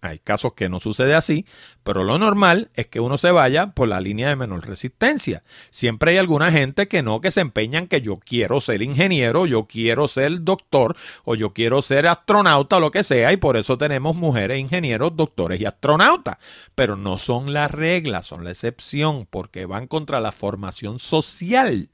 [0.00, 1.44] hay casos que no sucede así,
[1.82, 5.42] pero lo normal es que uno se vaya por la línea de menor resistencia.
[5.70, 9.66] Siempre hay alguna gente que no, que se empeñan que yo quiero ser ingeniero, yo
[9.66, 14.14] quiero ser doctor o yo quiero ser astronauta lo que sea, y por eso tenemos
[14.14, 16.38] mujeres ingenieros, doctores y astronautas.
[16.76, 21.90] Pero no son la regla, son la excepción, porque van contra la formación social.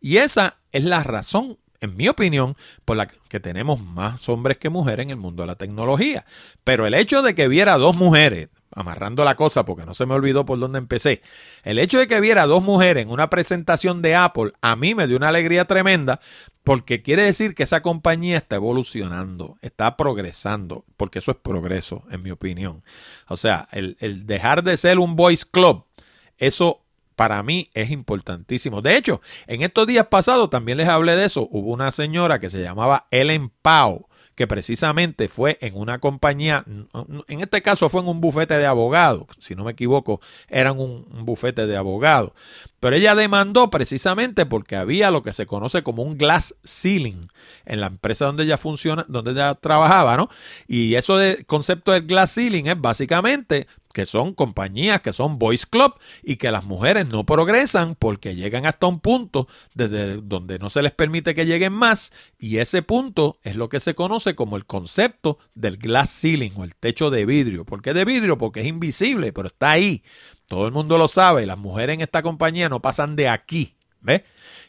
[0.00, 4.70] Y esa es la razón en mi opinión, por la que tenemos más hombres que
[4.70, 6.24] mujeres en el mundo de la tecnología.
[6.64, 10.14] Pero el hecho de que viera dos mujeres, amarrando la cosa porque no se me
[10.14, 11.22] olvidó por dónde empecé.
[11.64, 15.06] El hecho de que viera dos mujeres en una presentación de Apple a mí me
[15.06, 16.20] dio una alegría tremenda
[16.64, 22.22] porque quiere decir que esa compañía está evolucionando, está progresando, porque eso es progreso, en
[22.22, 22.84] mi opinión.
[23.26, 25.84] O sea, el, el dejar de ser un boys club,
[26.38, 26.80] eso
[27.14, 28.82] para mí es importantísimo.
[28.82, 31.48] De hecho, en estos días pasados también les hablé de eso.
[31.50, 36.64] Hubo una señora que se llamaba Ellen Pau que precisamente fue en una compañía,
[37.28, 41.06] en este caso fue en un bufete de abogados, si no me equivoco, eran un,
[41.24, 42.32] bufete de abogados.
[42.80, 47.28] Pero ella demandó precisamente porque había lo que se conoce como un glass ceiling
[47.64, 50.28] en la empresa donde ella funciona, donde ella trabajaba, ¿no?
[50.66, 55.66] Y eso del concepto del glass ceiling es básicamente que son compañías que son boys
[55.66, 60.70] club y que las mujeres no progresan porque llegan hasta un punto desde donde no
[60.70, 64.56] se les permite que lleguen más y ese punto es lo que se conoce como
[64.56, 67.64] el concepto del glass ceiling o el techo de vidrio.
[67.64, 68.38] ¿Por qué de vidrio?
[68.38, 70.02] Porque es invisible, pero está ahí.
[70.46, 74.22] Todo el mundo lo sabe, las mujeres en esta compañía no pasan de aquí, ¿ves?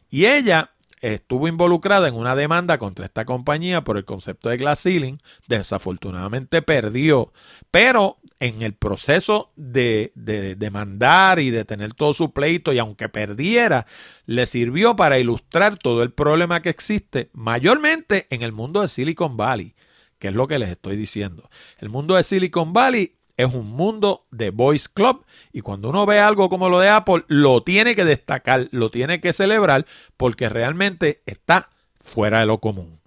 [0.10, 0.73] Y ella
[1.04, 5.18] estuvo involucrada en una demanda contra esta compañía por el concepto de glass ceiling.
[5.48, 7.34] Desafortunadamente perdió,
[7.72, 10.12] pero en el proceso de,
[10.58, 13.86] demandar y de tener todo su pleito y aunque perdiera,
[14.26, 19.38] le sirvió para ilustrar todo el problema que existe mayormente en el mundo de Silicon
[19.38, 19.76] Valley,
[20.20, 21.50] que es lo que les estoy diciendo.
[21.80, 26.20] El mundo de Silicon Valley es un mundo de Boys Club y cuando uno ve
[26.20, 29.86] algo como lo de Apple, lo tiene que destacar, lo tiene que celebrar
[30.18, 33.00] porque realmente está fuera de lo común.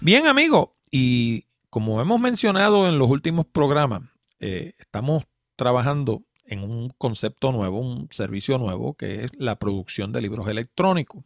[0.00, 4.02] Bien, amigo, y como hemos mencionado en los últimos programas,
[4.40, 5.24] eh, estamos
[5.56, 11.24] trabajando en un concepto nuevo, un servicio nuevo, que es la producción de libros electrónicos.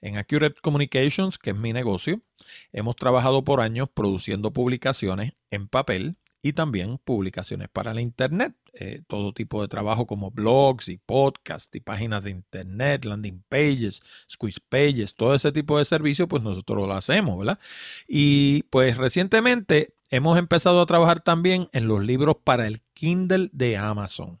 [0.00, 2.20] En Accurate Communications, que es mi negocio,
[2.72, 8.54] hemos trabajado por años produciendo publicaciones en papel y también publicaciones para la Internet.
[8.74, 14.02] Eh, todo tipo de trabajo como blogs y podcasts y páginas de Internet, landing pages,
[14.30, 17.60] squeeze pages, todo ese tipo de servicios, pues nosotros lo hacemos, ¿verdad?
[18.08, 23.76] Y pues recientemente hemos empezado a trabajar también en los libros para el Kindle de
[23.76, 24.40] Amazon.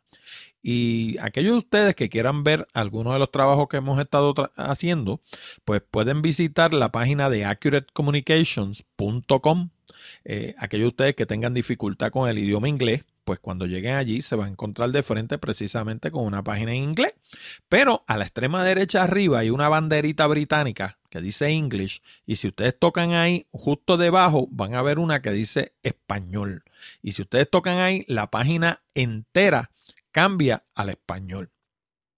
[0.66, 5.20] Y aquellos de ustedes que quieran ver algunos de los trabajos que hemos estado haciendo,
[5.66, 9.68] pues pueden visitar la página de accuratecommunications.com
[10.24, 14.22] eh, aquellos de ustedes que tengan dificultad con el idioma inglés, pues cuando lleguen allí
[14.22, 17.14] se va a encontrar de frente precisamente con una página en inglés.
[17.68, 22.48] Pero a la extrema derecha arriba hay una banderita británica que dice English y si
[22.48, 26.64] ustedes tocan ahí justo debajo van a ver una que dice español.
[27.02, 29.70] Y si ustedes tocan ahí la página entera
[30.14, 31.50] cambia al español.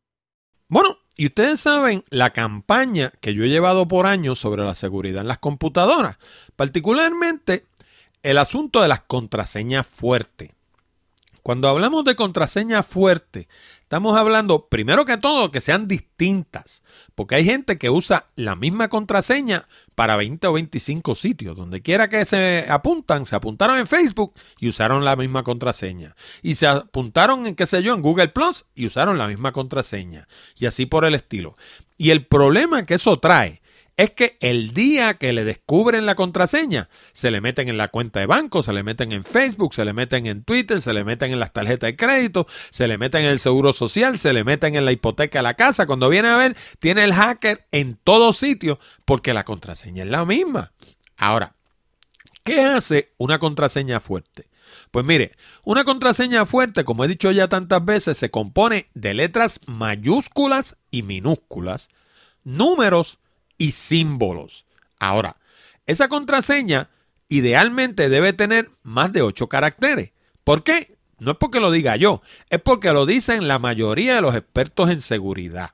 [0.69, 5.21] Bueno, y ustedes saben la campaña que yo he llevado por años sobre la seguridad
[5.21, 6.17] en las computadoras,
[6.55, 7.65] particularmente
[8.21, 10.51] el asunto de las contraseñas fuertes.
[11.41, 13.47] Cuando hablamos de contraseña fuerte,
[13.79, 16.83] estamos hablando primero que todo que sean distintas,
[17.15, 19.67] porque hay gente que usa la misma contraseña
[19.97, 21.57] para 20 o 25 sitios.
[21.57, 26.13] Donde quiera que se apuntan, se apuntaron en Facebook y usaron la misma contraseña.
[26.43, 30.27] Y se apuntaron en, qué sé yo, en Google Plus y usaron la misma contraseña.
[30.55, 31.55] Y así por el estilo.
[31.97, 33.63] Y el problema que eso trae
[33.97, 38.19] es que el día que le descubren la contraseña, se le meten en la cuenta
[38.19, 41.31] de banco, se le meten en Facebook, se le meten en Twitter, se le meten
[41.31, 44.75] en las tarjetas de crédito, se le meten en el seguro social, se le meten
[44.75, 45.87] en la hipoteca de la casa.
[45.87, 50.25] Cuando viene a ver, tiene el hacker en todos sitios porque la contraseña es la
[50.25, 50.73] misma.
[51.17, 51.55] Ahora,
[52.43, 54.47] ¿qué hace una contraseña fuerte?
[54.91, 59.59] Pues mire, una contraseña fuerte, como he dicho ya tantas veces, se compone de letras
[59.65, 61.89] mayúsculas y minúsculas,
[62.43, 63.17] números,
[63.57, 64.65] y símbolos.
[64.99, 65.37] Ahora,
[65.85, 66.89] esa contraseña
[67.29, 70.11] idealmente debe tener más de 8 caracteres.
[70.43, 70.97] ¿Por qué?
[71.19, 74.89] No es porque lo diga yo, es porque lo dicen la mayoría de los expertos
[74.89, 75.71] en seguridad.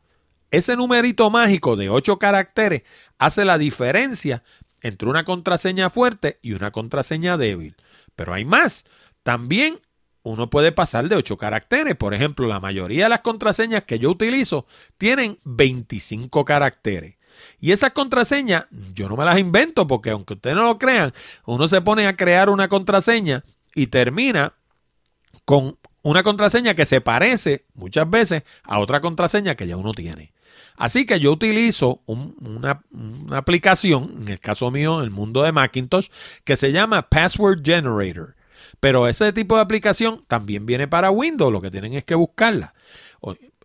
[0.52, 2.84] Ese numerito mágico de 8 caracteres
[3.18, 4.44] hace la diferencia
[4.82, 7.76] entre una contraseña fuerte y una contraseña débil.
[8.16, 8.86] Pero hay más.
[9.24, 9.80] También
[10.22, 11.96] uno puede pasar de 8 caracteres.
[11.96, 14.66] Por ejemplo, la mayoría de las contraseñas que yo utilizo
[14.98, 17.16] tienen 25 caracteres.
[17.60, 21.14] Y esas contraseñas yo no me las invento porque aunque ustedes no lo crean,
[21.46, 23.44] uno se pone a crear una contraseña
[23.76, 24.54] y termina
[25.46, 30.34] con una contraseña que se parece muchas veces a otra contraseña que ya uno tiene.
[30.76, 35.52] Así que yo utilizo una, una, aplicación, en el caso mío, en el mundo de
[35.52, 36.08] Macintosh,
[36.44, 38.36] que se llama Password Generator.
[38.80, 42.74] Pero ese tipo de aplicación también viene para Windows, lo que tienen es que buscarla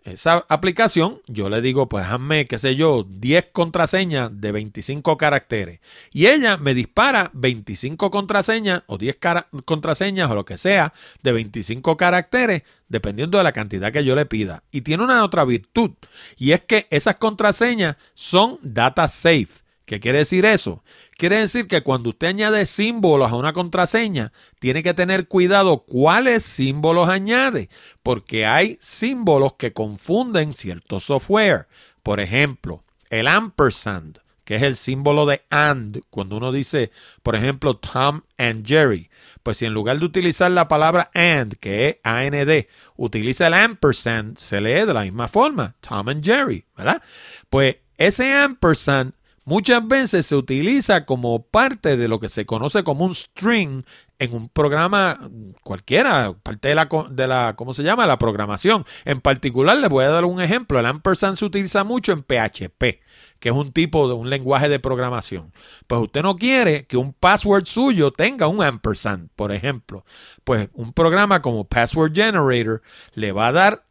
[0.05, 5.81] esa aplicación, yo le digo, pues hazme, qué sé yo, 10 contraseñas de 25 caracteres.
[6.13, 9.19] Y ella me dispara 25 contraseñas o 10
[9.65, 10.93] contraseñas o lo que sea
[11.23, 14.63] de 25 caracteres, dependiendo de la cantidad que yo le pida.
[14.71, 15.93] Y tiene una otra virtud,
[16.37, 19.68] y es que esas contraseñas son data safe.
[19.89, 20.85] ¿Qué quiere decir eso?
[21.17, 26.43] Quiere decir que cuando usted añade símbolos a una contraseña, tiene que tener cuidado cuáles
[26.43, 27.71] símbolos añade,
[28.03, 31.69] porque hay símbolos que confunden cierto software.
[32.03, 36.91] Por ejemplo, el ampersand, que es el símbolo de and, cuando uno dice,
[37.23, 39.09] por ejemplo, Tom and Jerry.
[39.43, 42.67] Pues si en lugar de utilizar la palabra and, que es AND,
[42.97, 47.03] utiliza el ampersand, se lee de la misma forma, Tom and Jerry, ¿verdad?
[47.49, 49.15] Pues ese ampersand
[49.49, 53.83] muchas veces se utiliza como parte de lo que se conoce como un string
[54.19, 55.19] en un programa
[55.63, 58.07] cualquiera, parte de la, de la, ¿cómo se llama?
[58.07, 58.85] La programación.
[59.07, 60.79] En particular, les voy a dar un ejemplo.
[60.79, 63.01] El ampersand se utiliza mucho en PHP,
[63.39, 65.51] que es un tipo de un lenguaje de programación.
[65.87, 70.05] Pues usted no quiere que un password suyo tenga un ampersand, por ejemplo.
[70.45, 72.83] Pues un programa como Password Generator
[73.15, 73.85] le va a dar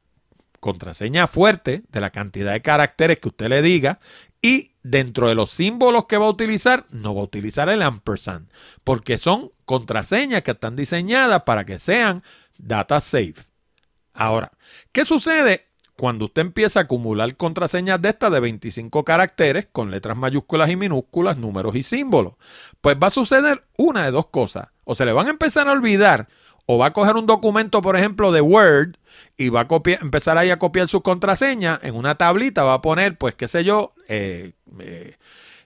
[0.59, 3.99] contraseña fuerte de la cantidad de caracteres que usted le diga
[4.41, 8.49] y dentro de los símbolos que va a utilizar, no va a utilizar el ampersand,
[8.83, 12.23] porque son contraseñas que están diseñadas para que sean
[12.57, 13.35] data safe.
[14.13, 14.51] Ahora,
[14.91, 15.65] ¿qué sucede
[15.95, 20.75] cuando usted empieza a acumular contraseñas de estas de 25 caracteres con letras mayúsculas y
[20.75, 22.33] minúsculas, números y símbolos?
[22.81, 24.69] Pues va a suceder una de dos cosas.
[24.85, 26.29] O se le van a empezar a olvidar
[26.65, 28.97] o va a coger un documento, por ejemplo, de Word
[29.37, 32.81] y va a copiar, empezar ahí a copiar sus contraseñas en una tablita, va a
[32.81, 35.15] poner, pues, qué sé yo, eh, eh,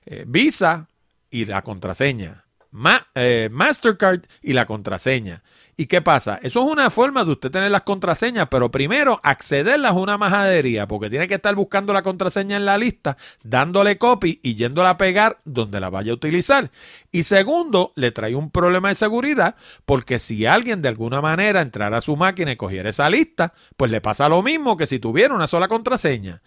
[0.05, 0.87] eh, Visa
[1.29, 5.43] y la contraseña, Mastercard y la contraseña.
[5.81, 6.39] ¿Y qué pasa?
[6.43, 10.87] Eso es una forma de usted tener las contraseñas, pero primero accederlas a una majadería,
[10.87, 14.97] porque tiene que estar buscando la contraseña en la lista, dándole copy y yéndola a
[14.97, 16.69] pegar donde la vaya a utilizar.
[17.11, 21.97] Y segundo, le trae un problema de seguridad, porque si alguien de alguna manera entrara
[21.97, 25.33] a su máquina y cogiera esa lista, pues le pasa lo mismo que si tuviera
[25.33, 26.43] una sola contraseña.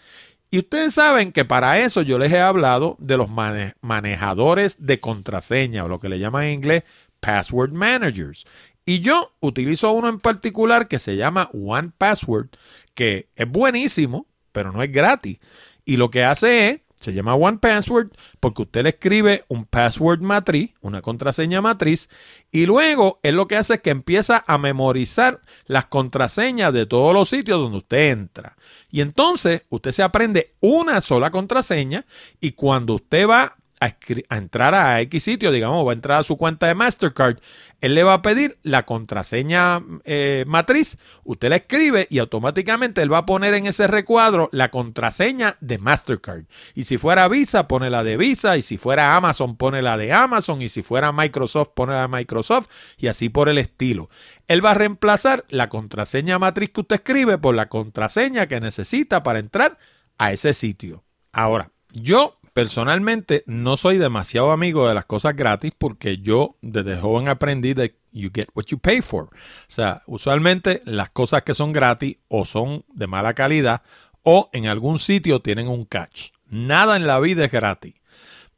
[0.54, 5.84] Y ustedes saben que para eso yo les he hablado de los manejadores de contraseña,
[5.84, 6.84] o lo que le llaman en inglés
[7.18, 8.44] password managers.
[8.86, 12.50] Y yo utilizo uno en particular que se llama One Password,
[12.94, 15.38] que es buenísimo, pero no es gratis.
[15.84, 20.20] Y lo que hace es, se llama One Password porque usted le escribe un password
[20.20, 22.08] matriz, una contraseña matriz,
[22.50, 27.14] y luego él lo que hace es que empieza a memorizar las contraseñas de todos
[27.14, 28.56] los sitios donde usted entra.
[28.90, 32.06] Y entonces usted se aprende una sola contraseña
[32.40, 36.36] y cuando usted va a, entrar a X sitio, digamos, va a entrar a su
[36.36, 37.38] cuenta de Mastercard,
[37.80, 43.12] él le va a pedir la contraseña eh, matriz, usted la escribe y automáticamente él
[43.12, 46.44] va a poner en ese recuadro la contraseña de Mastercard.
[46.74, 50.12] Y si fuera Visa, pone la de Visa, y si fuera Amazon, pone la de
[50.12, 54.08] Amazon, y si fuera Microsoft, pone la de Microsoft, y así por el estilo.
[54.48, 59.22] Él va a reemplazar la contraseña matriz que usted escribe por la contraseña que necesita
[59.22, 59.78] para entrar
[60.18, 61.02] a ese sitio.
[61.32, 67.28] Ahora, yo personalmente no soy demasiado amigo de las cosas gratis porque yo desde joven
[67.28, 69.24] aprendí de you get what you pay for.
[69.24, 69.28] O
[69.66, 73.82] sea, usualmente las cosas que son gratis o son de mala calidad
[74.22, 76.30] o en algún sitio tienen un catch.
[76.48, 77.94] Nada en la vida es gratis.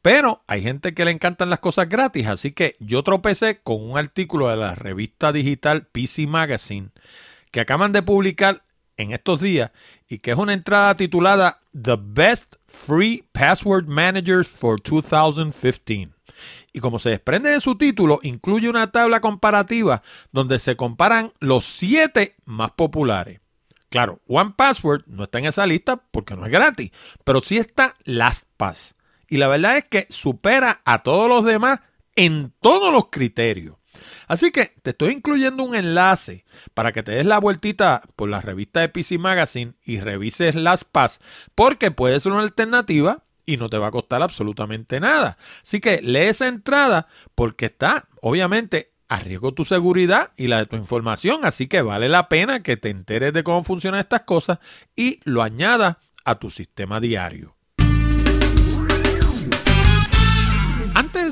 [0.02, 3.98] Pero hay gente que le encantan las cosas gratis, así que yo tropecé con un
[3.98, 6.90] artículo de la revista digital PC Magazine
[7.50, 8.62] que acaban de publicar
[8.96, 9.70] en estos días
[10.08, 16.10] y que es una entrada titulada The Best Free Password Managers for 2015.
[16.72, 21.64] Y como se desprende de su título, incluye una tabla comparativa donde se comparan los
[21.64, 23.40] siete más populares.
[23.88, 26.90] Claro, One Password no está en esa lista porque no es gratis,
[27.24, 28.94] pero sí está LastPass.
[29.28, 31.80] Y la verdad es que supera a todos los demás
[32.14, 33.76] en todos los criterios.
[34.26, 38.40] Así que te estoy incluyendo un enlace para que te des la vueltita por la
[38.40, 41.20] revista de PC Magazine y revises las PAS,
[41.54, 45.38] porque puede ser una alternativa y no te va a costar absolutamente nada.
[45.62, 50.66] Así que lee esa entrada porque está, obviamente, a riesgo tu seguridad y la de
[50.66, 54.58] tu información, así que vale la pena que te enteres de cómo funcionan estas cosas
[54.96, 57.55] y lo añadas a tu sistema diario.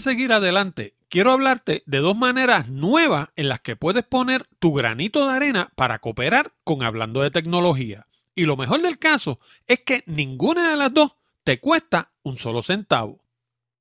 [0.00, 5.26] Seguir adelante, quiero hablarte de dos maneras nuevas en las que puedes poner tu granito
[5.26, 8.06] de arena para cooperar con Hablando de Tecnología.
[8.34, 12.62] Y lo mejor del caso es que ninguna de las dos te cuesta un solo
[12.62, 13.24] centavo.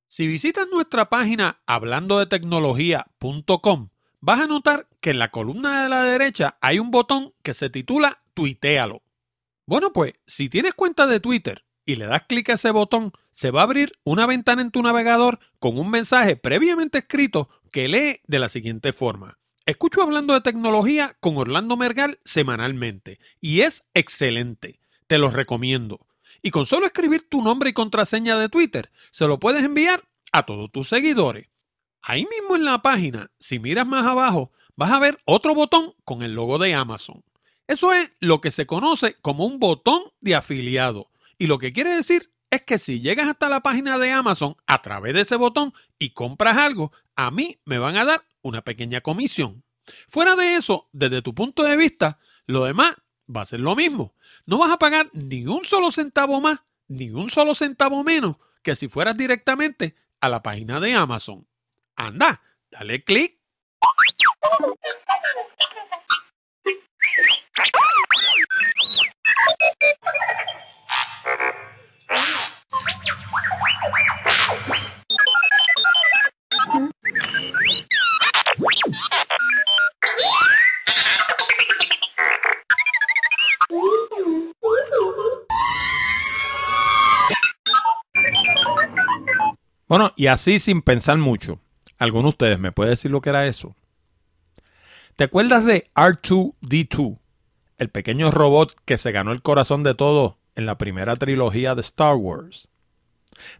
[0.07, 3.89] Si visitas nuestra página hablandodetecnología.com,
[4.19, 7.69] vas a notar que en la columna de la derecha hay un botón que se
[7.69, 9.01] titula Tuitealo.
[9.65, 13.51] Bueno, pues si tienes cuenta de Twitter y le das clic a ese botón, se
[13.51, 18.21] va a abrir una ventana en tu navegador con un mensaje previamente escrito que lee
[18.27, 19.39] de la siguiente forma.
[19.65, 24.79] Escucho hablando de tecnología con Orlando Mergal semanalmente y es excelente.
[25.07, 26.05] Te lo recomiendo.
[26.41, 30.45] Y con solo escribir tu nombre y contraseña de Twitter, se lo puedes enviar a
[30.45, 31.47] todos tus seguidores.
[32.01, 36.21] Ahí mismo en la página, si miras más abajo, vas a ver otro botón con
[36.23, 37.23] el logo de Amazon.
[37.67, 41.09] Eso es lo que se conoce como un botón de afiliado
[41.43, 44.81] y lo que quiere decir es que si llegas hasta la página de Amazon a
[44.81, 49.01] través de ese botón y compras algo, a mí me van a dar una pequeña
[49.01, 49.65] comisión.
[50.07, 52.95] Fuera de eso, desde tu punto de vista, lo demás
[53.27, 54.15] va a ser lo mismo.
[54.45, 58.77] No vas a pagar ni un solo centavo más, ni un solo centavo menos que
[58.77, 61.45] si fueras directamente a la página de Amazon.
[61.97, 62.41] Anda,
[62.71, 63.37] dale clic.
[89.93, 91.59] Bueno, y así sin pensar mucho,
[91.99, 93.75] ¿alguno de ustedes me puede decir lo que era eso?
[95.15, 97.19] ¿Te acuerdas de R2D2,
[97.77, 101.81] el pequeño robot que se ganó el corazón de todos en la primera trilogía de
[101.81, 102.67] Star Wars?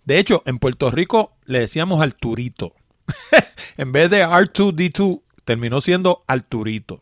[0.06, 2.74] De hecho, en Puerto Rico le decíamos Arturito.
[3.78, 7.02] en vez de R2D2, terminó siendo Arturito.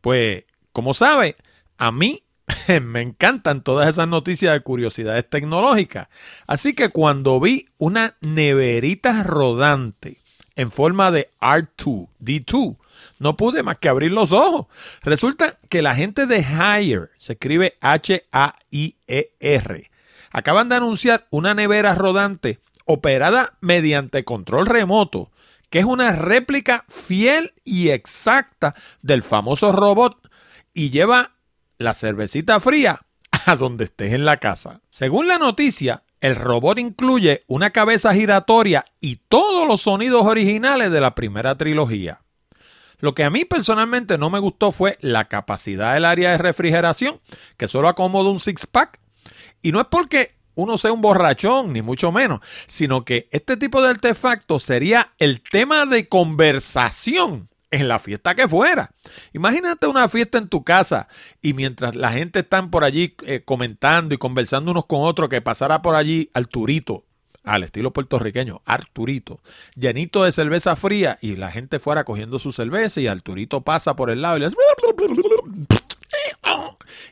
[0.00, 1.36] Pues, como sabe,
[1.78, 2.22] a mí
[2.82, 6.08] me encantan todas esas noticias de curiosidades tecnológicas.
[6.46, 10.18] Así que cuando vi una neverita rodante
[10.56, 12.76] en forma de R2D2,
[13.22, 14.66] no pude más que abrir los ojos.
[15.02, 18.30] Resulta que la gente de Hire, se escribe H-A-I-E-R,
[20.32, 25.30] acaban de anunciar una nevera rodante operada mediante control remoto,
[25.70, 30.18] que es una réplica fiel y exacta del famoso robot
[30.74, 31.36] y lleva
[31.78, 32.98] la cervecita fría
[33.46, 34.80] a donde estés en la casa.
[34.90, 41.00] Según la noticia, el robot incluye una cabeza giratoria y todos los sonidos originales de
[41.00, 42.21] la primera trilogía.
[43.02, 47.20] Lo que a mí personalmente no me gustó fue la capacidad del área de refrigeración,
[47.56, 49.00] que solo acomoda un six-pack.
[49.60, 52.38] Y no es porque uno sea un borrachón, ni mucho menos,
[52.68, 58.46] sino que este tipo de artefacto sería el tema de conversación en la fiesta que
[58.46, 58.92] fuera.
[59.32, 61.08] Imagínate una fiesta en tu casa
[61.40, 65.42] y mientras la gente está por allí eh, comentando y conversando unos con otros, que
[65.42, 67.04] pasara por allí Arturito
[67.44, 69.40] al estilo puertorriqueño, Arturito,
[69.74, 74.10] llenito de cerveza fría y la gente fuera cogiendo su cerveza y Arturito pasa por
[74.10, 74.50] el lado y le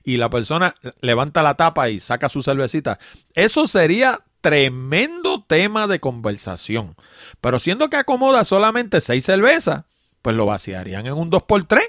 [0.04, 2.98] y la persona levanta la tapa y saca su cervecita.
[3.34, 6.96] Eso sería tremendo tema de conversación.
[7.40, 9.84] Pero siendo que acomoda solamente seis cervezas,
[10.22, 11.80] pues lo vaciarían en un 2x3.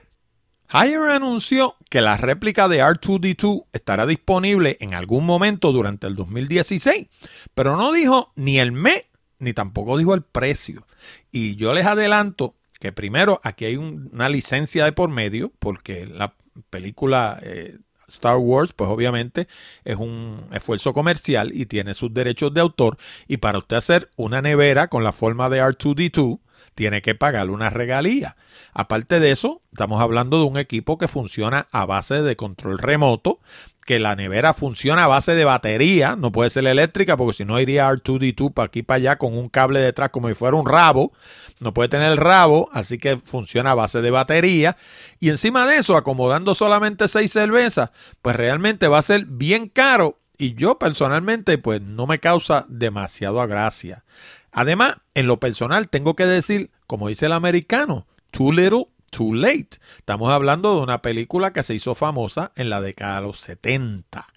[0.74, 7.08] Hire anunció que la réplica de R2D2 estará disponible en algún momento durante el 2016,
[7.54, 9.06] pero no dijo ni el mes
[9.40, 10.86] ni tampoco dijo el precio.
[11.32, 16.36] Y yo les adelanto que primero aquí hay una licencia de por medio, porque la
[16.70, 19.48] película eh, Star Wars, pues obviamente
[19.84, 22.98] es un esfuerzo comercial y tiene sus derechos de autor.
[23.28, 26.40] Y para usted hacer una nevera con la forma de R2D2,
[26.76, 28.36] tiene que pagar una regalía.
[28.74, 33.38] Aparte de eso, estamos hablando de un equipo que funciona a base de control remoto,
[33.86, 37.60] que la nevera funciona a base de batería, no puede ser eléctrica porque si no
[37.60, 41.12] iría R2D2 para aquí para allá con un cable detrás como si fuera un rabo,
[41.60, 44.78] no puede tener el rabo, así que funciona a base de batería.
[45.20, 47.90] Y encima de eso, acomodando solamente seis cervezas,
[48.22, 53.46] pues realmente va a ser bien caro y yo personalmente pues no me causa demasiado
[53.48, 54.04] gracia.
[54.52, 59.78] Además, en lo personal tengo que decir, como dice el americano, too little, too late.
[59.98, 64.28] Estamos hablando de una película que se hizo famosa en la década de los 70.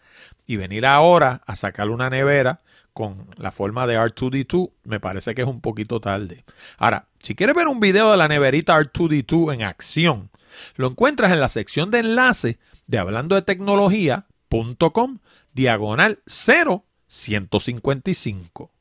[0.46, 2.60] Y venir ahora a sacar una nevera
[2.92, 6.44] con la forma de R2D2 me parece que es un poquito tarde.
[6.78, 10.30] Ahora, si quieres ver un video de la neverita R2D2 en acción,
[10.76, 15.18] lo encuentras en la sección de enlace de hablando de tecnología.com
[15.52, 18.73] diagonal 0155.